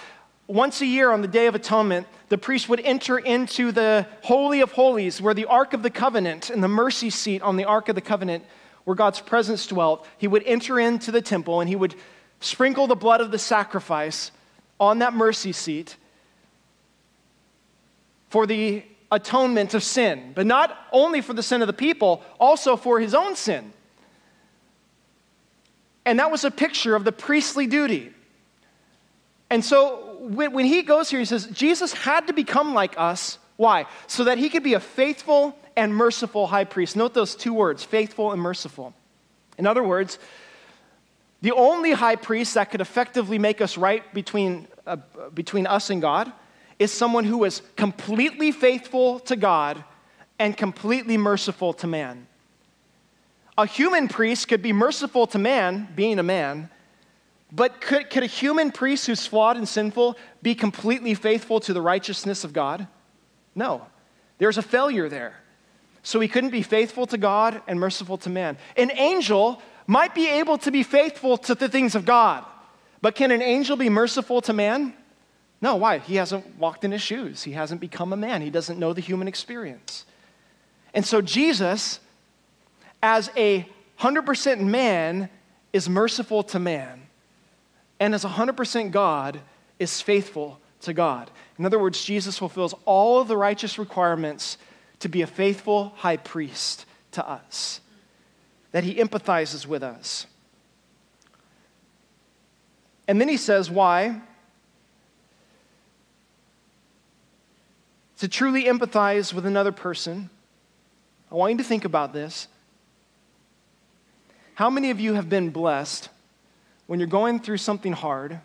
[0.46, 4.60] Once a year on the Day of Atonement, the priest would enter into the Holy
[4.60, 7.88] of Holies, where the Ark of the Covenant and the mercy seat on the Ark
[7.88, 8.44] of the Covenant,
[8.84, 11.96] where God's presence dwelt, he would enter into the temple and he would
[12.40, 14.30] sprinkle the blood of the sacrifice
[14.78, 15.96] on that mercy seat
[18.28, 22.76] for the atonement of sin, but not only for the sin of the people, also
[22.76, 23.72] for his own sin.
[26.04, 28.12] And that was a picture of the priestly duty.
[29.50, 33.38] And so when he goes here, he says, Jesus had to become like us.
[33.56, 33.86] Why?
[34.06, 36.96] So that he could be a faithful and merciful high priest.
[36.96, 38.94] Note those two words faithful and merciful.
[39.58, 40.18] In other words,
[41.46, 44.96] the only high priest that could effectively make us right between, uh,
[45.32, 46.32] between us and God
[46.80, 49.84] is someone who is completely faithful to God
[50.40, 52.26] and completely merciful to man.
[53.56, 56.68] A human priest could be merciful to man, being a man,
[57.52, 61.80] but could, could a human priest who's flawed and sinful be completely faithful to the
[61.80, 62.88] righteousness of God?
[63.54, 63.86] No.
[64.38, 65.36] There's a failure there.
[66.02, 68.58] So he couldn't be faithful to God and merciful to man.
[68.76, 72.44] An angel might be able to be faithful to the things of God,
[73.00, 74.94] but can an angel be merciful to man?
[75.60, 75.98] No, why?
[75.98, 77.42] He hasn't walked in his shoes.
[77.42, 78.42] He hasn't become a man.
[78.42, 80.04] He doesn't know the human experience.
[80.92, 82.00] And so Jesus,
[83.02, 83.66] as a
[84.00, 85.28] 100% man,
[85.72, 87.02] is merciful to man.
[87.98, 89.40] And as 100% God,
[89.78, 91.30] is faithful to God.
[91.58, 94.58] In other words, Jesus fulfills all of the righteous requirements
[95.00, 97.80] to be a faithful high priest to us,
[98.76, 100.26] that he empathizes with us.
[103.08, 104.20] And then he says, Why?
[108.18, 110.28] To truly empathize with another person,
[111.32, 112.48] I want you to think about this.
[114.56, 116.10] How many of you have been blessed
[116.86, 118.40] when you're going through something hard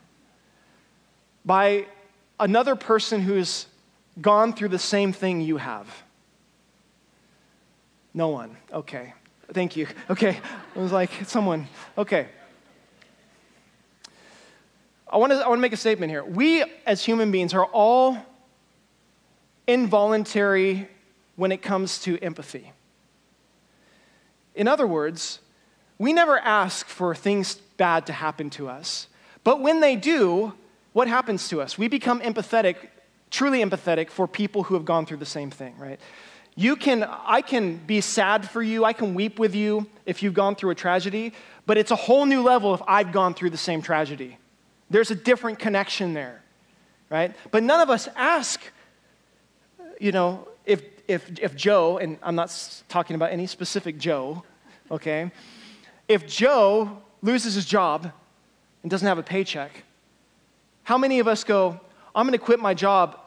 [1.43, 1.87] by
[2.39, 3.65] another person who's
[4.21, 5.87] gone through the same thing you have?
[8.13, 8.55] No one.
[8.71, 9.13] Okay.
[9.53, 9.87] Thank you.
[10.09, 10.39] Okay.
[10.75, 11.67] I was like, someone.
[11.97, 12.27] Okay.
[15.09, 16.23] I want to I want to make a statement here.
[16.23, 18.17] We as human beings are all
[19.67, 20.87] involuntary
[21.35, 22.71] when it comes to empathy.
[24.55, 25.39] In other words,
[25.97, 29.07] we never ask for things bad to happen to us.
[29.43, 30.53] But when they do,
[30.93, 31.77] what happens to us?
[31.77, 32.75] We become empathetic,
[33.29, 35.99] truly empathetic for people who have gone through the same thing, right?
[36.61, 40.35] You can, I can be sad for you, I can weep with you if you've
[40.35, 41.33] gone through a tragedy,
[41.65, 44.37] but it's a whole new level if I've gone through the same tragedy.
[44.89, 46.43] There's a different connection there,
[47.09, 47.35] right?
[47.49, 48.61] But none of us ask
[50.01, 52.51] you know, if, if, if Joe, and I'm not
[52.89, 54.43] talking about any specific Joe,
[54.89, 55.31] okay,
[56.07, 58.11] if Joe loses his job
[58.81, 59.83] and doesn't have a paycheck,
[60.83, 61.79] how many of us go,
[62.15, 63.19] I'm going to quit my job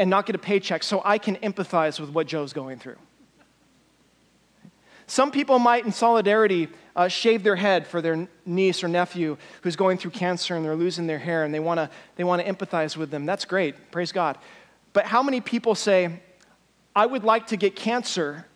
[0.00, 2.96] and not get a paycheck so I can empathize with what Joe's going through?
[5.06, 9.76] Some people might, in solidarity, uh, shave their head for their niece or nephew who's
[9.76, 12.96] going through cancer and they're losing their hair and they want to they wanna empathize
[12.96, 13.26] with them.
[13.26, 13.90] That's great.
[13.90, 14.38] Praise God.
[14.94, 16.20] But how many people say,
[16.96, 18.46] I would like to get cancer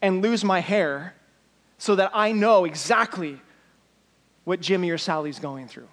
[0.00, 1.14] and lose my hair
[1.78, 3.40] so that I know exactly
[4.44, 5.88] what Jimmy or Sally's going through?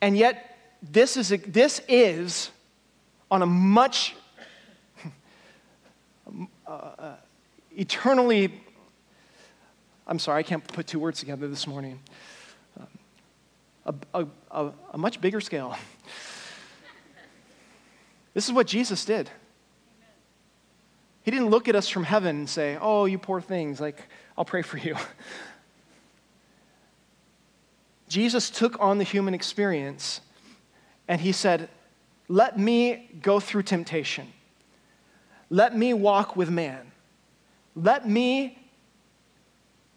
[0.00, 2.50] And yet, this is, a, this is
[3.34, 4.14] on a much
[6.66, 7.16] uh, uh,
[7.76, 8.62] eternally,
[10.06, 11.98] I'm sorry, I can't put two words together this morning,
[13.84, 15.76] a, a, a, a much bigger scale.
[18.34, 19.30] This is what Jesus did.
[21.22, 24.44] He didn't look at us from heaven and say, Oh, you poor things, like, I'll
[24.44, 24.96] pray for you.
[28.08, 30.20] Jesus took on the human experience
[31.06, 31.68] and he said,
[32.28, 34.32] Let me go through temptation.
[35.50, 36.90] Let me walk with man.
[37.76, 38.58] Let me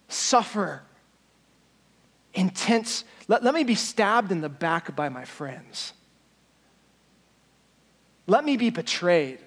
[0.10, 0.84] suffer
[2.34, 3.04] intense.
[3.28, 5.94] Let, let me be stabbed in the back by my friends.
[8.28, 9.40] Let me be betrayed.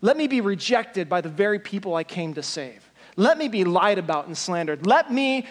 [0.00, 2.90] Let me be rejected by the very people I came to save.
[3.16, 4.86] Let me be lied about and slandered.
[4.86, 5.46] Let me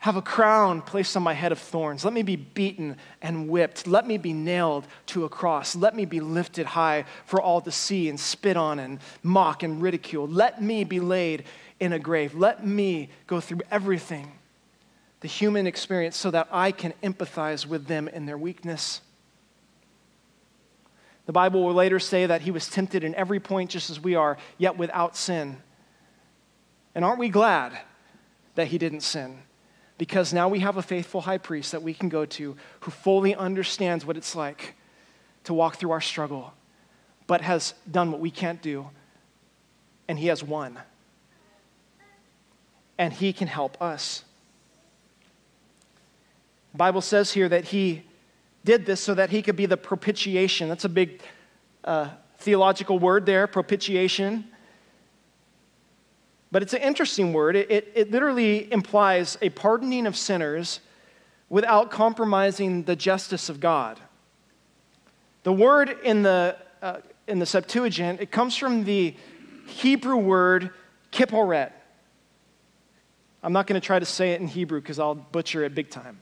[0.00, 2.04] have a crown placed on my head of thorns.
[2.04, 3.86] Let me be beaten and whipped.
[3.86, 5.76] Let me be nailed to a cross.
[5.76, 9.80] Let me be lifted high for all to see and spit on and mock and
[9.80, 10.26] ridicule.
[10.26, 11.44] Let me be laid
[11.78, 12.34] in a grave.
[12.34, 14.32] Let me go through everything
[15.20, 19.02] the human experience, so that I can empathize with them in their weakness.
[21.26, 24.14] The Bible will later say that he was tempted in every point just as we
[24.14, 25.58] are, yet without sin.
[26.94, 27.78] And aren't we glad
[28.54, 29.42] that he didn't sin?
[30.00, 33.34] Because now we have a faithful high priest that we can go to who fully
[33.34, 34.74] understands what it's like
[35.44, 36.54] to walk through our struggle,
[37.26, 38.88] but has done what we can't do,
[40.08, 40.78] and he has won.
[42.96, 44.24] And he can help us.
[46.72, 48.04] The Bible says here that he
[48.64, 50.70] did this so that he could be the propitiation.
[50.70, 51.20] That's a big
[51.84, 54.49] uh, theological word there, propitiation.
[56.52, 57.56] But it's an interesting word.
[57.56, 60.80] It, it, it, literally implies a pardoning of sinners
[61.48, 64.00] without compromising the justice of God.
[65.44, 66.98] The word in the, uh,
[67.28, 69.14] in the Septuagint, it comes from the
[69.66, 70.70] Hebrew word
[71.12, 71.72] kipporet.
[73.42, 75.88] I'm not going to try to say it in Hebrew because I'll butcher it big
[75.88, 76.20] time.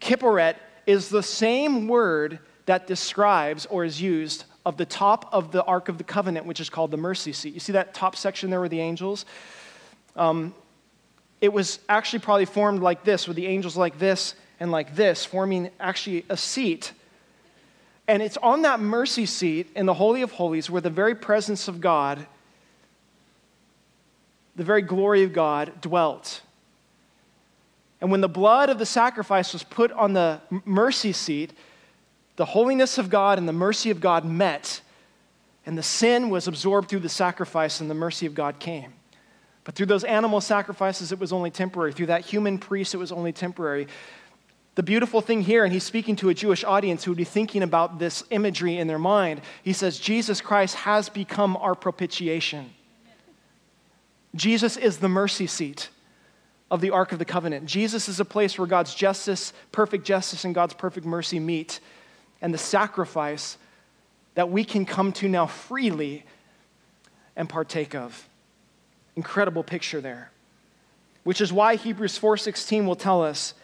[0.00, 5.64] Kipporet is the same word that describes or is used of the top of the
[5.64, 7.54] Ark of the Covenant, which is called the mercy seat.
[7.54, 9.26] You see that top section there with the angels?
[10.16, 10.54] Um,
[11.40, 15.24] it was actually probably formed like this, with the angels like this and like this,
[15.24, 16.92] forming actually a seat.
[18.06, 21.66] And it's on that mercy seat in the Holy of Holies where the very presence
[21.66, 22.26] of God,
[24.54, 26.42] the very glory of God, dwelt.
[28.00, 31.52] And when the blood of the sacrifice was put on the mercy seat,
[32.36, 34.80] the holiness of God and the mercy of God met,
[35.66, 38.94] and the sin was absorbed through the sacrifice, and the mercy of God came.
[39.64, 41.92] But through those animal sacrifices, it was only temporary.
[41.92, 43.86] Through that human priest, it was only temporary.
[44.74, 47.62] The beautiful thing here, and he's speaking to a Jewish audience who would be thinking
[47.62, 52.72] about this imagery in their mind, he says, Jesus Christ has become our propitiation.
[54.34, 55.90] Jesus is the mercy seat
[56.70, 57.66] of the Ark of the Covenant.
[57.66, 61.80] Jesus is a place where God's justice, perfect justice, and God's perfect mercy meet.
[62.42, 63.56] And the sacrifice
[64.34, 66.24] that we can come to now freely
[67.36, 68.28] and partake of.
[69.16, 70.30] Incredible picture there.
[71.24, 73.54] Which is why Hebrews 4:16 will tell us,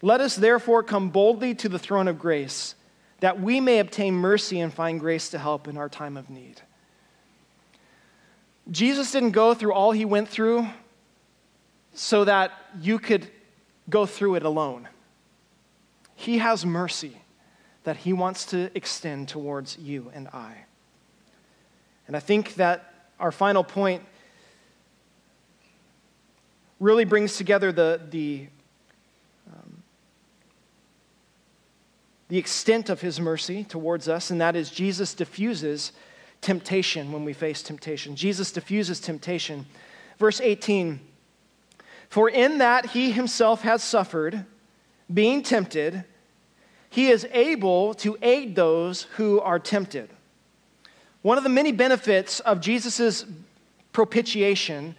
[0.00, 2.76] "Let us therefore come boldly to the throne of grace,
[3.18, 6.62] that we may obtain mercy and find grace to help in our time of need."
[8.70, 10.68] Jesus didn't go through all he went through
[11.92, 13.28] so that you could
[13.88, 14.88] go through it alone.
[16.14, 17.22] He has mercy
[17.84, 20.64] that He wants to extend towards you and I.
[22.06, 24.02] And I think that our final point
[26.78, 28.46] really brings together the, the,
[29.52, 29.82] um,
[32.28, 35.92] the extent of His mercy towards us, and that is Jesus diffuses
[36.40, 38.16] temptation when we face temptation.
[38.16, 39.66] Jesus diffuses temptation.
[40.18, 41.00] Verse 18
[42.10, 44.44] for in that he himself has suffered,
[45.12, 46.04] being tempted,
[46.90, 50.10] he is able to aid those who are tempted.
[51.22, 53.24] One of the many benefits of Jesus'
[53.92, 54.96] propitiation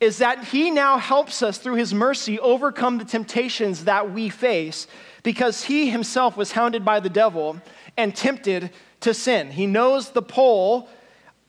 [0.00, 4.86] is that he now helps us through his mercy overcome the temptations that we face
[5.22, 7.60] because he himself was hounded by the devil
[7.96, 8.70] and tempted
[9.00, 9.50] to sin.
[9.50, 10.88] He knows the pull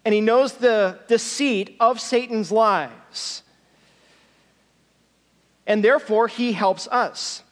[0.06, 3.44] and he knows the deceit of Satan's lies
[5.66, 7.43] and therefore he helps us.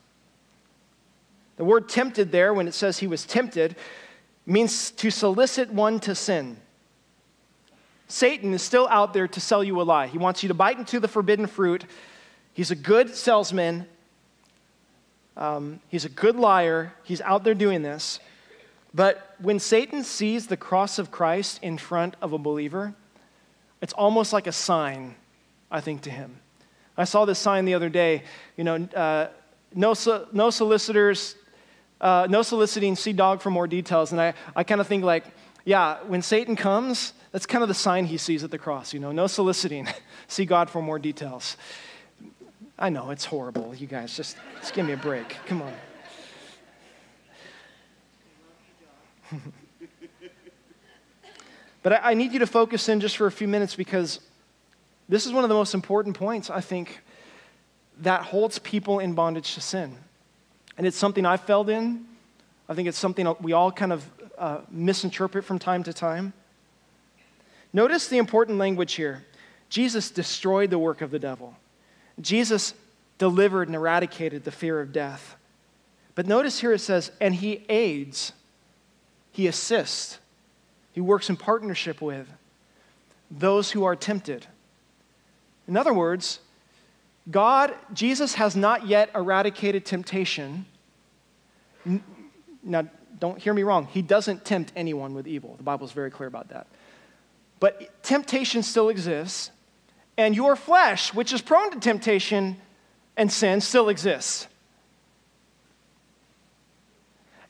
[1.62, 3.76] The word tempted there, when it says he was tempted,
[4.48, 6.58] means to solicit one to sin.
[8.08, 10.08] Satan is still out there to sell you a lie.
[10.08, 11.86] He wants you to bite into the forbidden fruit.
[12.54, 13.86] He's a good salesman.
[15.38, 16.94] Um, he's a good liar.
[17.04, 18.20] He's out there doing this.
[18.92, 22.96] But when Satan sees the cross of Christ in front of a believer,
[23.84, 25.14] it's almost like a sign,
[25.70, 26.40] I think, to him.
[26.98, 28.24] I saw this sign the other day,
[28.58, 29.28] you know, uh,
[29.76, 29.94] no,
[30.34, 31.36] no solicitors,
[32.02, 34.12] uh, no soliciting, see dog for more details.
[34.12, 35.24] And I, I kind of think like,
[35.64, 39.00] yeah, when Satan comes, that's kind of the sign he sees at the cross, you
[39.00, 39.88] know, no soliciting,
[40.28, 41.56] see God for more details.
[42.78, 45.38] I know, it's horrible, you guys, just, just give me a break.
[45.46, 45.74] Come on.
[51.84, 54.20] but I, I need you to focus in just for a few minutes because
[55.08, 57.02] this is one of the most important points, I think,
[58.00, 59.96] that holds people in bondage to sin.
[60.82, 62.06] And it's something I fell in.
[62.68, 64.04] I think it's something we all kind of
[64.36, 66.34] uh, misinterpret from time to time.
[67.72, 69.24] Notice the important language here
[69.70, 71.56] Jesus destroyed the work of the devil,
[72.20, 72.74] Jesus
[73.20, 75.36] delivered and eradicated the fear of death.
[76.16, 78.34] But notice here it says, and he aids,
[79.32, 80.18] he assists,
[80.94, 82.28] he works in partnership with
[83.30, 84.48] those who are tempted.
[85.68, 86.40] In other words,
[87.30, 90.66] God, Jesus has not yet eradicated temptation.
[92.64, 92.88] Now,
[93.20, 93.88] don't hear me wrong.
[93.88, 95.56] He doesn't tempt anyone with evil.
[95.56, 96.68] The Bible is very clear about that.
[97.60, 99.52] But temptation still exists,
[100.18, 102.58] and your flesh, which is prone to temptation
[103.16, 104.48] and sin, still exists.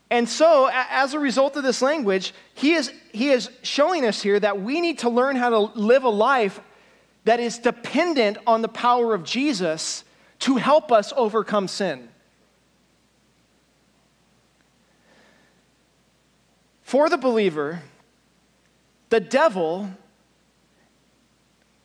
[0.10, 4.38] And so, as a result of this language, he is, he is showing us here
[4.42, 6.60] that we need to learn how to live a life
[7.24, 10.04] that is dependent on the power of Jesus
[10.40, 12.10] to help us overcome sin.
[16.92, 17.84] For the believer,
[19.08, 19.89] the devil,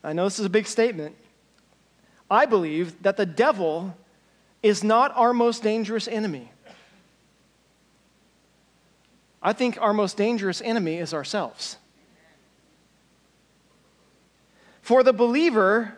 [0.03, 1.15] I know this is a big statement,
[2.29, 3.97] I believe that the devil
[4.65, 6.51] is not our most dangerous enemy.
[9.41, 11.77] I think our most dangerous enemy is ourselves.
[14.83, 15.97] For the believer,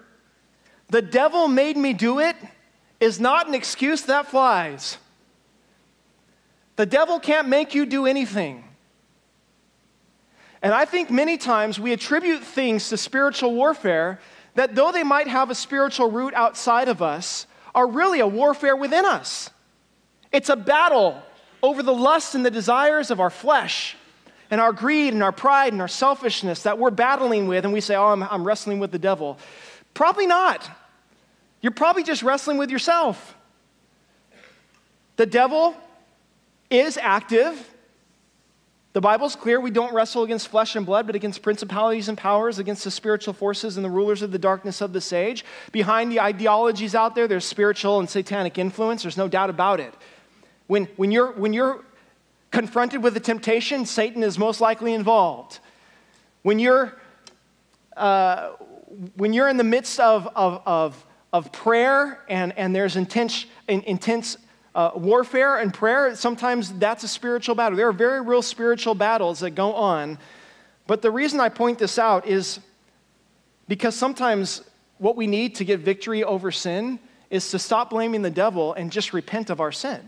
[0.88, 2.36] the devil made me do it
[3.00, 4.98] is not an excuse that flies.
[6.76, 8.67] The devil can't make you do anything.
[10.62, 14.20] And I think many times we attribute things to spiritual warfare
[14.54, 18.74] that, though they might have a spiritual root outside of us, are really a warfare
[18.74, 19.50] within us.
[20.32, 21.22] It's a battle
[21.62, 23.96] over the lust and the desires of our flesh
[24.50, 27.80] and our greed and our pride and our selfishness that we're battling with, and we
[27.80, 29.38] say, Oh, I'm, I'm wrestling with the devil.
[29.94, 30.68] Probably not.
[31.60, 33.36] You're probably just wrestling with yourself.
[35.16, 35.76] The devil
[36.70, 37.74] is active
[38.94, 42.58] the Bible's clear we don't wrestle against flesh and blood, but against principalities and powers,
[42.58, 45.44] against the spiritual forces and the rulers of the darkness of this age.
[45.72, 49.02] Behind the ideologies out there, there's spiritual and satanic influence.
[49.02, 49.92] There's no doubt about it.
[50.68, 51.84] When, when, you're, when you're
[52.50, 55.58] confronted with a temptation, Satan is most likely involved.
[56.42, 56.96] When you're,
[57.96, 58.52] uh,
[59.16, 64.38] when you're in the midst of, of, of, of prayer and, and there's intense, intense
[64.78, 67.76] uh, warfare and prayer, sometimes that's a spiritual battle.
[67.76, 70.18] There are very real spiritual battles that go on.
[70.86, 72.60] But the reason I point this out is
[73.66, 74.62] because sometimes
[74.98, 78.92] what we need to get victory over sin is to stop blaming the devil and
[78.92, 80.00] just repent of our sin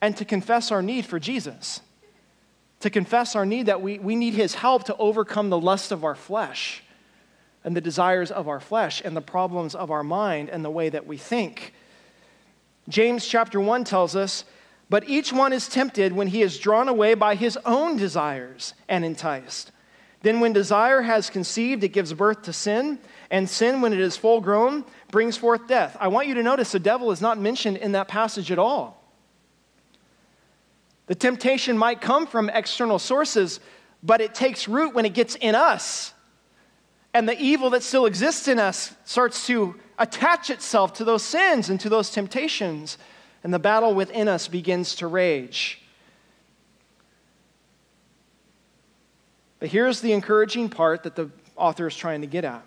[0.00, 1.82] and to confess our need for Jesus.
[2.80, 6.04] To confess our need that we, we need his help to overcome the lust of
[6.04, 6.82] our flesh
[7.64, 10.88] and the desires of our flesh and the problems of our mind and the way
[10.88, 11.74] that we think.
[12.88, 14.44] James chapter 1 tells us,
[14.88, 19.04] but each one is tempted when he is drawn away by his own desires and
[19.04, 19.72] enticed.
[20.22, 22.98] Then, when desire has conceived, it gives birth to sin,
[23.30, 25.96] and sin, when it is full grown, brings forth death.
[26.00, 29.02] I want you to notice the devil is not mentioned in that passage at all.
[31.06, 33.60] The temptation might come from external sources,
[34.02, 36.12] but it takes root when it gets in us.
[37.14, 41.70] And the evil that still exists in us starts to attach itself to those sins
[41.70, 42.98] and to those temptations,
[43.42, 45.80] and the battle within us begins to rage.
[49.58, 52.62] But here's the encouraging part that the author is trying to get at.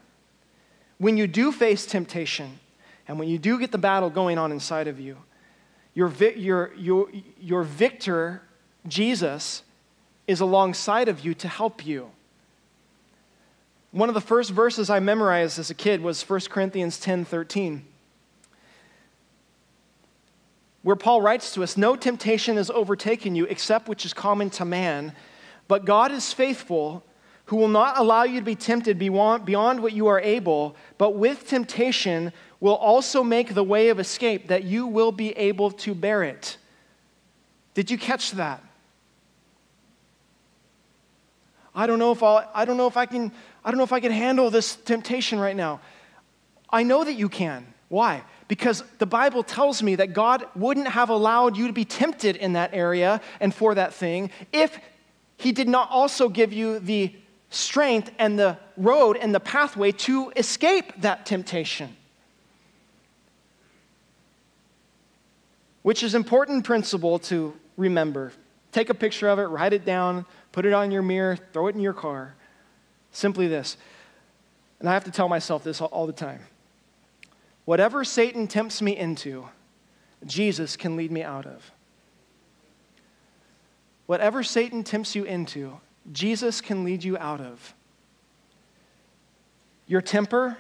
[0.98, 2.60] When you do face temptation,
[3.08, 5.18] and when you do get the battle going on inside of you,
[5.94, 7.10] your, your, your,
[7.40, 8.42] your victor,
[8.88, 9.64] Jesus,
[10.28, 12.12] is alongside of you to help you.
[13.92, 17.86] One of the first verses I memorized as a kid was 1 Corinthians 10 13,
[20.84, 24.66] where Paul writes to us No temptation has overtaken you except which is common to
[24.66, 25.14] man,
[25.68, 27.04] but God is faithful,
[27.46, 31.48] who will not allow you to be tempted beyond what you are able, but with
[31.48, 36.24] temptation will also make the way of escape that you will be able to bear
[36.24, 36.58] it.
[37.74, 38.64] Did you catch that?
[41.74, 43.32] I don't know if I'll, I don't know if I can
[43.64, 45.82] I don't know if I can handle this temptation right now.
[46.70, 47.74] I know that you can.
[47.90, 48.24] Why?
[48.48, 52.54] Because the Bible tells me that God wouldn't have allowed you to be tempted in
[52.54, 54.80] that area and for that thing if
[55.38, 57.14] He did not also give you the
[57.50, 61.96] strength and the road and the pathway to escape that temptation.
[65.82, 68.34] Which is important principle to remember.
[68.72, 71.76] Take a picture of it, write it down, put it on your mirror, throw it
[71.76, 72.36] in your car.
[73.12, 73.78] Simply this,
[74.80, 76.42] and I have to tell myself this all, the time
[77.66, 79.48] whatever Satan tempts me into,
[80.26, 81.72] Jesus can lead me out of.
[84.06, 85.80] Whatever Satan tempts you into,
[86.12, 87.74] Jesus can lead you out of.
[89.86, 90.58] Your temper,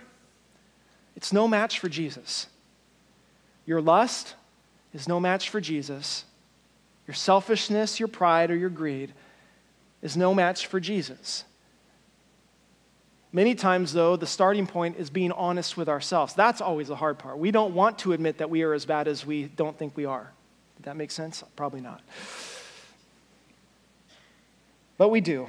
[1.15, 2.47] it's no match for Jesus.
[3.65, 4.35] Your lust
[4.93, 6.25] is no match for Jesus.
[7.07, 9.13] Your selfishness, your pride, or your greed
[10.01, 11.43] is no match for Jesus.
[13.31, 16.33] Many times, though, the starting point is being honest with ourselves.
[16.33, 17.37] That's always the hard part.
[17.37, 20.05] We don't want to admit that we are as bad as we don't think we
[20.05, 20.31] are.
[20.77, 21.43] Did that make sense?
[21.55, 22.01] Probably not.
[24.97, 25.47] But we do.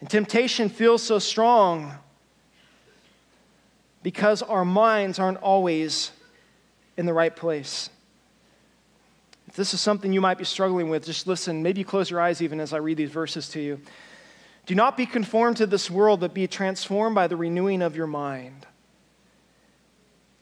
[0.00, 1.94] And temptation feels so strong
[4.02, 6.12] because our minds aren't always
[6.96, 7.88] in the right place.
[9.56, 11.62] This is something you might be struggling with, just listen.
[11.62, 13.80] Maybe close your eyes even as I read these verses to you.
[14.66, 18.06] Do not be conformed to this world, but be transformed by the renewing of your
[18.06, 18.66] mind.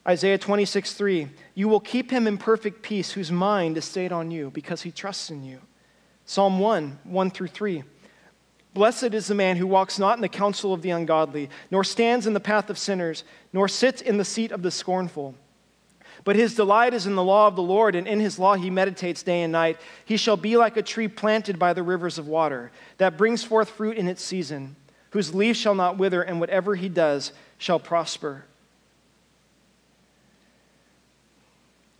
[0.06, 1.28] Isaiah 26, 3.
[1.54, 4.90] You will keep him in perfect peace whose mind is stayed on you because he
[4.90, 5.60] trusts in you.
[6.26, 7.84] Psalm 1, 1 through 3.
[8.74, 12.26] Blessed is the man who walks not in the counsel of the ungodly, nor stands
[12.26, 15.36] in the path of sinners, nor sits in the seat of the scornful.
[16.24, 18.70] But his delight is in the law of the Lord, and in his law he
[18.70, 19.78] meditates day and night.
[20.06, 23.68] He shall be like a tree planted by the rivers of water, that brings forth
[23.68, 24.76] fruit in its season,
[25.10, 28.46] whose leaf shall not wither, and whatever he does shall prosper.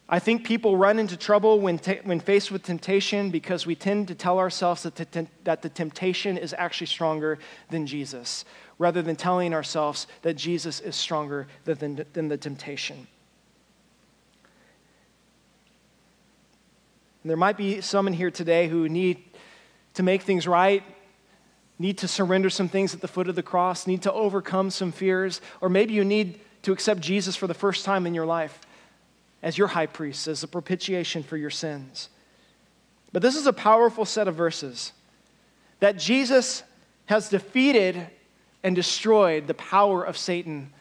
[0.08, 4.08] I think people run into trouble when, te- when faced with temptation because we tend
[4.08, 7.38] to tell ourselves that the, that the temptation is actually stronger
[7.70, 8.44] than Jesus,
[8.78, 13.06] rather than telling ourselves that Jesus is stronger than, than the temptation.
[17.24, 19.24] And there might be some in here today who need
[19.94, 20.82] to make things right,
[21.78, 24.92] need to surrender some things at the foot of the cross, need to overcome some
[24.92, 28.60] fears, or maybe you need to accept Jesus for the first time in your life
[29.42, 32.10] as your high priest, as a propitiation for your sins.
[33.10, 34.92] But this is a powerful set of verses
[35.80, 36.62] that Jesus
[37.06, 38.06] has defeated
[38.62, 40.74] and destroyed the power of Satan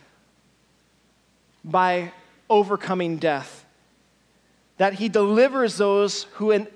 [1.63, 2.11] by
[2.49, 3.62] overcoming death
[4.77, 6.67] that he delivers those who in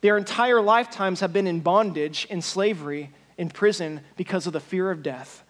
[0.00, 4.90] their entire lifetimes have been in bondage, in slavery, in prison because of the fear
[4.90, 5.42] of death.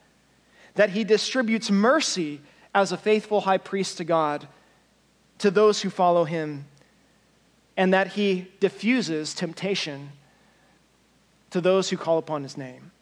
[0.75, 2.41] That he distributes mercy
[2.75, 4.47] as a faithful high priest to God
[5.39, 6.67] to those who follow him.
[7.77, 10.13] And that he diffuses temptation
[11.51, 12.93] to those who call upon his name.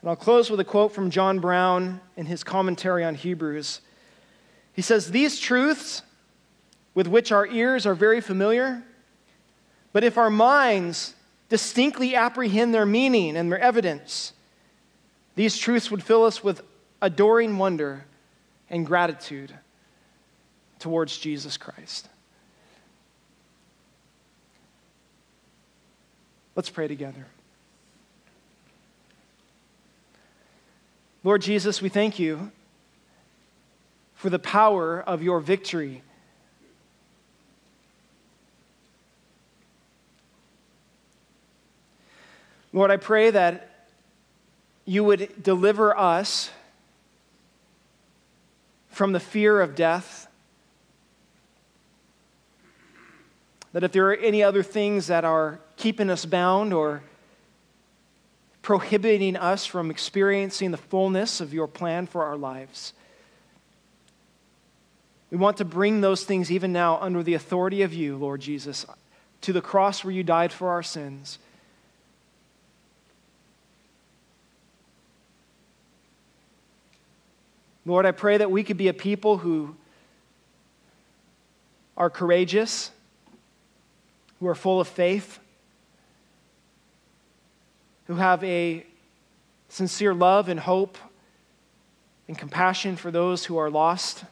[0.00, 3.80] And I'll close with a quote from John Brown in his commentary on Hebrews.
[4.72, 6.02] He says, These truths
[6.94, 8.82] with which our ears are very familiar,
[9.92, 11.14] but if our minds
[11.48, 14.32] distinctly apprehend their meaning and their evidence,
[15.34, 16.62] these truths would fill us with
[17.00, 18.04] adoring wonder
[18.70, 19.52] and gratitude
[20.78, 22.08] towards Jesus Christ.
[26.54, 27.26] Let's pray together.
[31.24, 32.50] Lord Jesus, we thank you
[34.14, 36.02] for the power of your victory
[42.72, 43.86] Lord, I pray that
[44.84, 46.50] you would deliver us
[48.88, 50.26] from the fear of death.
[53.72, 57.02] That if there are any other things that are keeping us bound or
[58.60, 62.92] prohibiting us from experiencing the fullness of your plan for our lives,
[65.30, 68.84] we want to bring those things even now under the authority of you, Lord Jesus,
[69.40, 71.38] to the cross where you died for our sins.
[77.84, 79.74] Lord, I pray that we could be a people who
[81.96, 82.90] are courageous,
[84.38, 85.38] who are full of faith,
[88.06, 88.86] who have a
[89.68, 90.96] sincere love and hope
[92.28, 94.24] and compassion for those who are lost.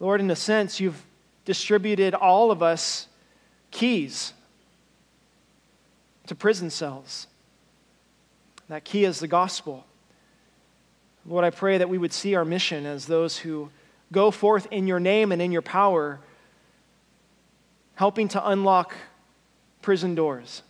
[0.00, 1.04] Lord, in a sense, you've
[1.44, 3.08] distributed all of us
[3.70, 4.32] keys
[6.26, 7.26] to prison cells.
[8.68, 9.84] That key is the gospel.
[11.26, 13.70] Lord, I pray that we would see our mission as those who
[14.12, 16.20] go forth in your name and in your power,
[17.94, 18.94] helping to unlock
[19.80, 20.62] prison doors,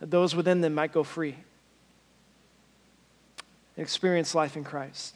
[0.00, 1.36] that those within them might go free
[3.76, 5.14] and experience life in Christ.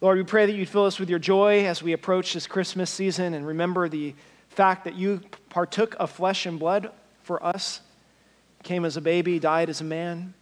[0.00, 2.90] Lord, we pray that you'd fill us with your joy as we approach this Christmas
[2.90, 4.14] season and remember the
[4.48, 6.90] fact that you partook of flesh and blood
[7.22, 7.80] for us
[8.66, 10.34] came as a baby, died as a man.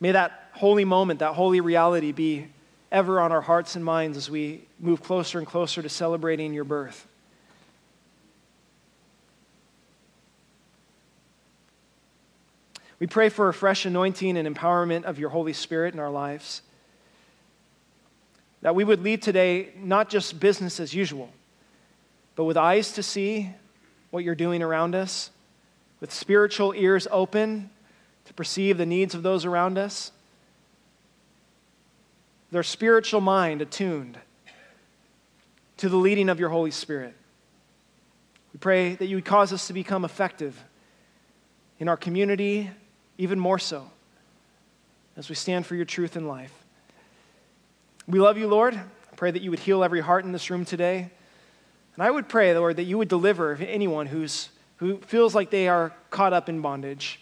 [0.00, 2.46] May that holy moment, that holy reality be
[2.90, 6.64] ever on our hearts and minds as we move closer and closer to celebrating your
[6.64, 7.06] birth.
[12.98, 16.62] We pray for a fresh anointing and empowerment of your Holy Spirit in our lives.
[18.60, 21.30] That we would leave today not just business as usual,
[22.36, 23.50] but with eyes to see
[24.10, 25.30] what you're doing around us,
[26.02, 27.70] with spiritual ears open
[28.24, 30.10] to perceive the needs of those around us,
[32.50, 34.18] their spiritual mind attuned
[35.76, 37.14] to the leading of your Holy Spirit.
[38.52, 40.60] We pray that you would cause us to become effective
[41.78, 42.68] in our community,
[43.16, 43.88] even more so,
[45.16, 46.52] as we stand for your truth in life.
[48.08, 48.74] We love you, Lord.
[48.74, 51.10] I pray that you would heal every heart in this room today.
[51.94, 54.48] And I would pray, Lord, that you would deliver anyone who's,
[54.82, 57.20] who feels like they are caught up in bondage.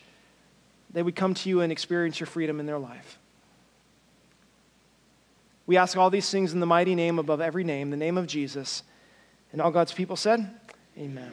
[0.94, 3.18] They would come to you and experience your freedom in their life.
[5.66, 8.26] We ask all these things in the mighty name above every name, the name of
[8.26, 8.82] Jesus.
[9.52, 10.50] And all God's people said,
[10.96, 11.32] Amen.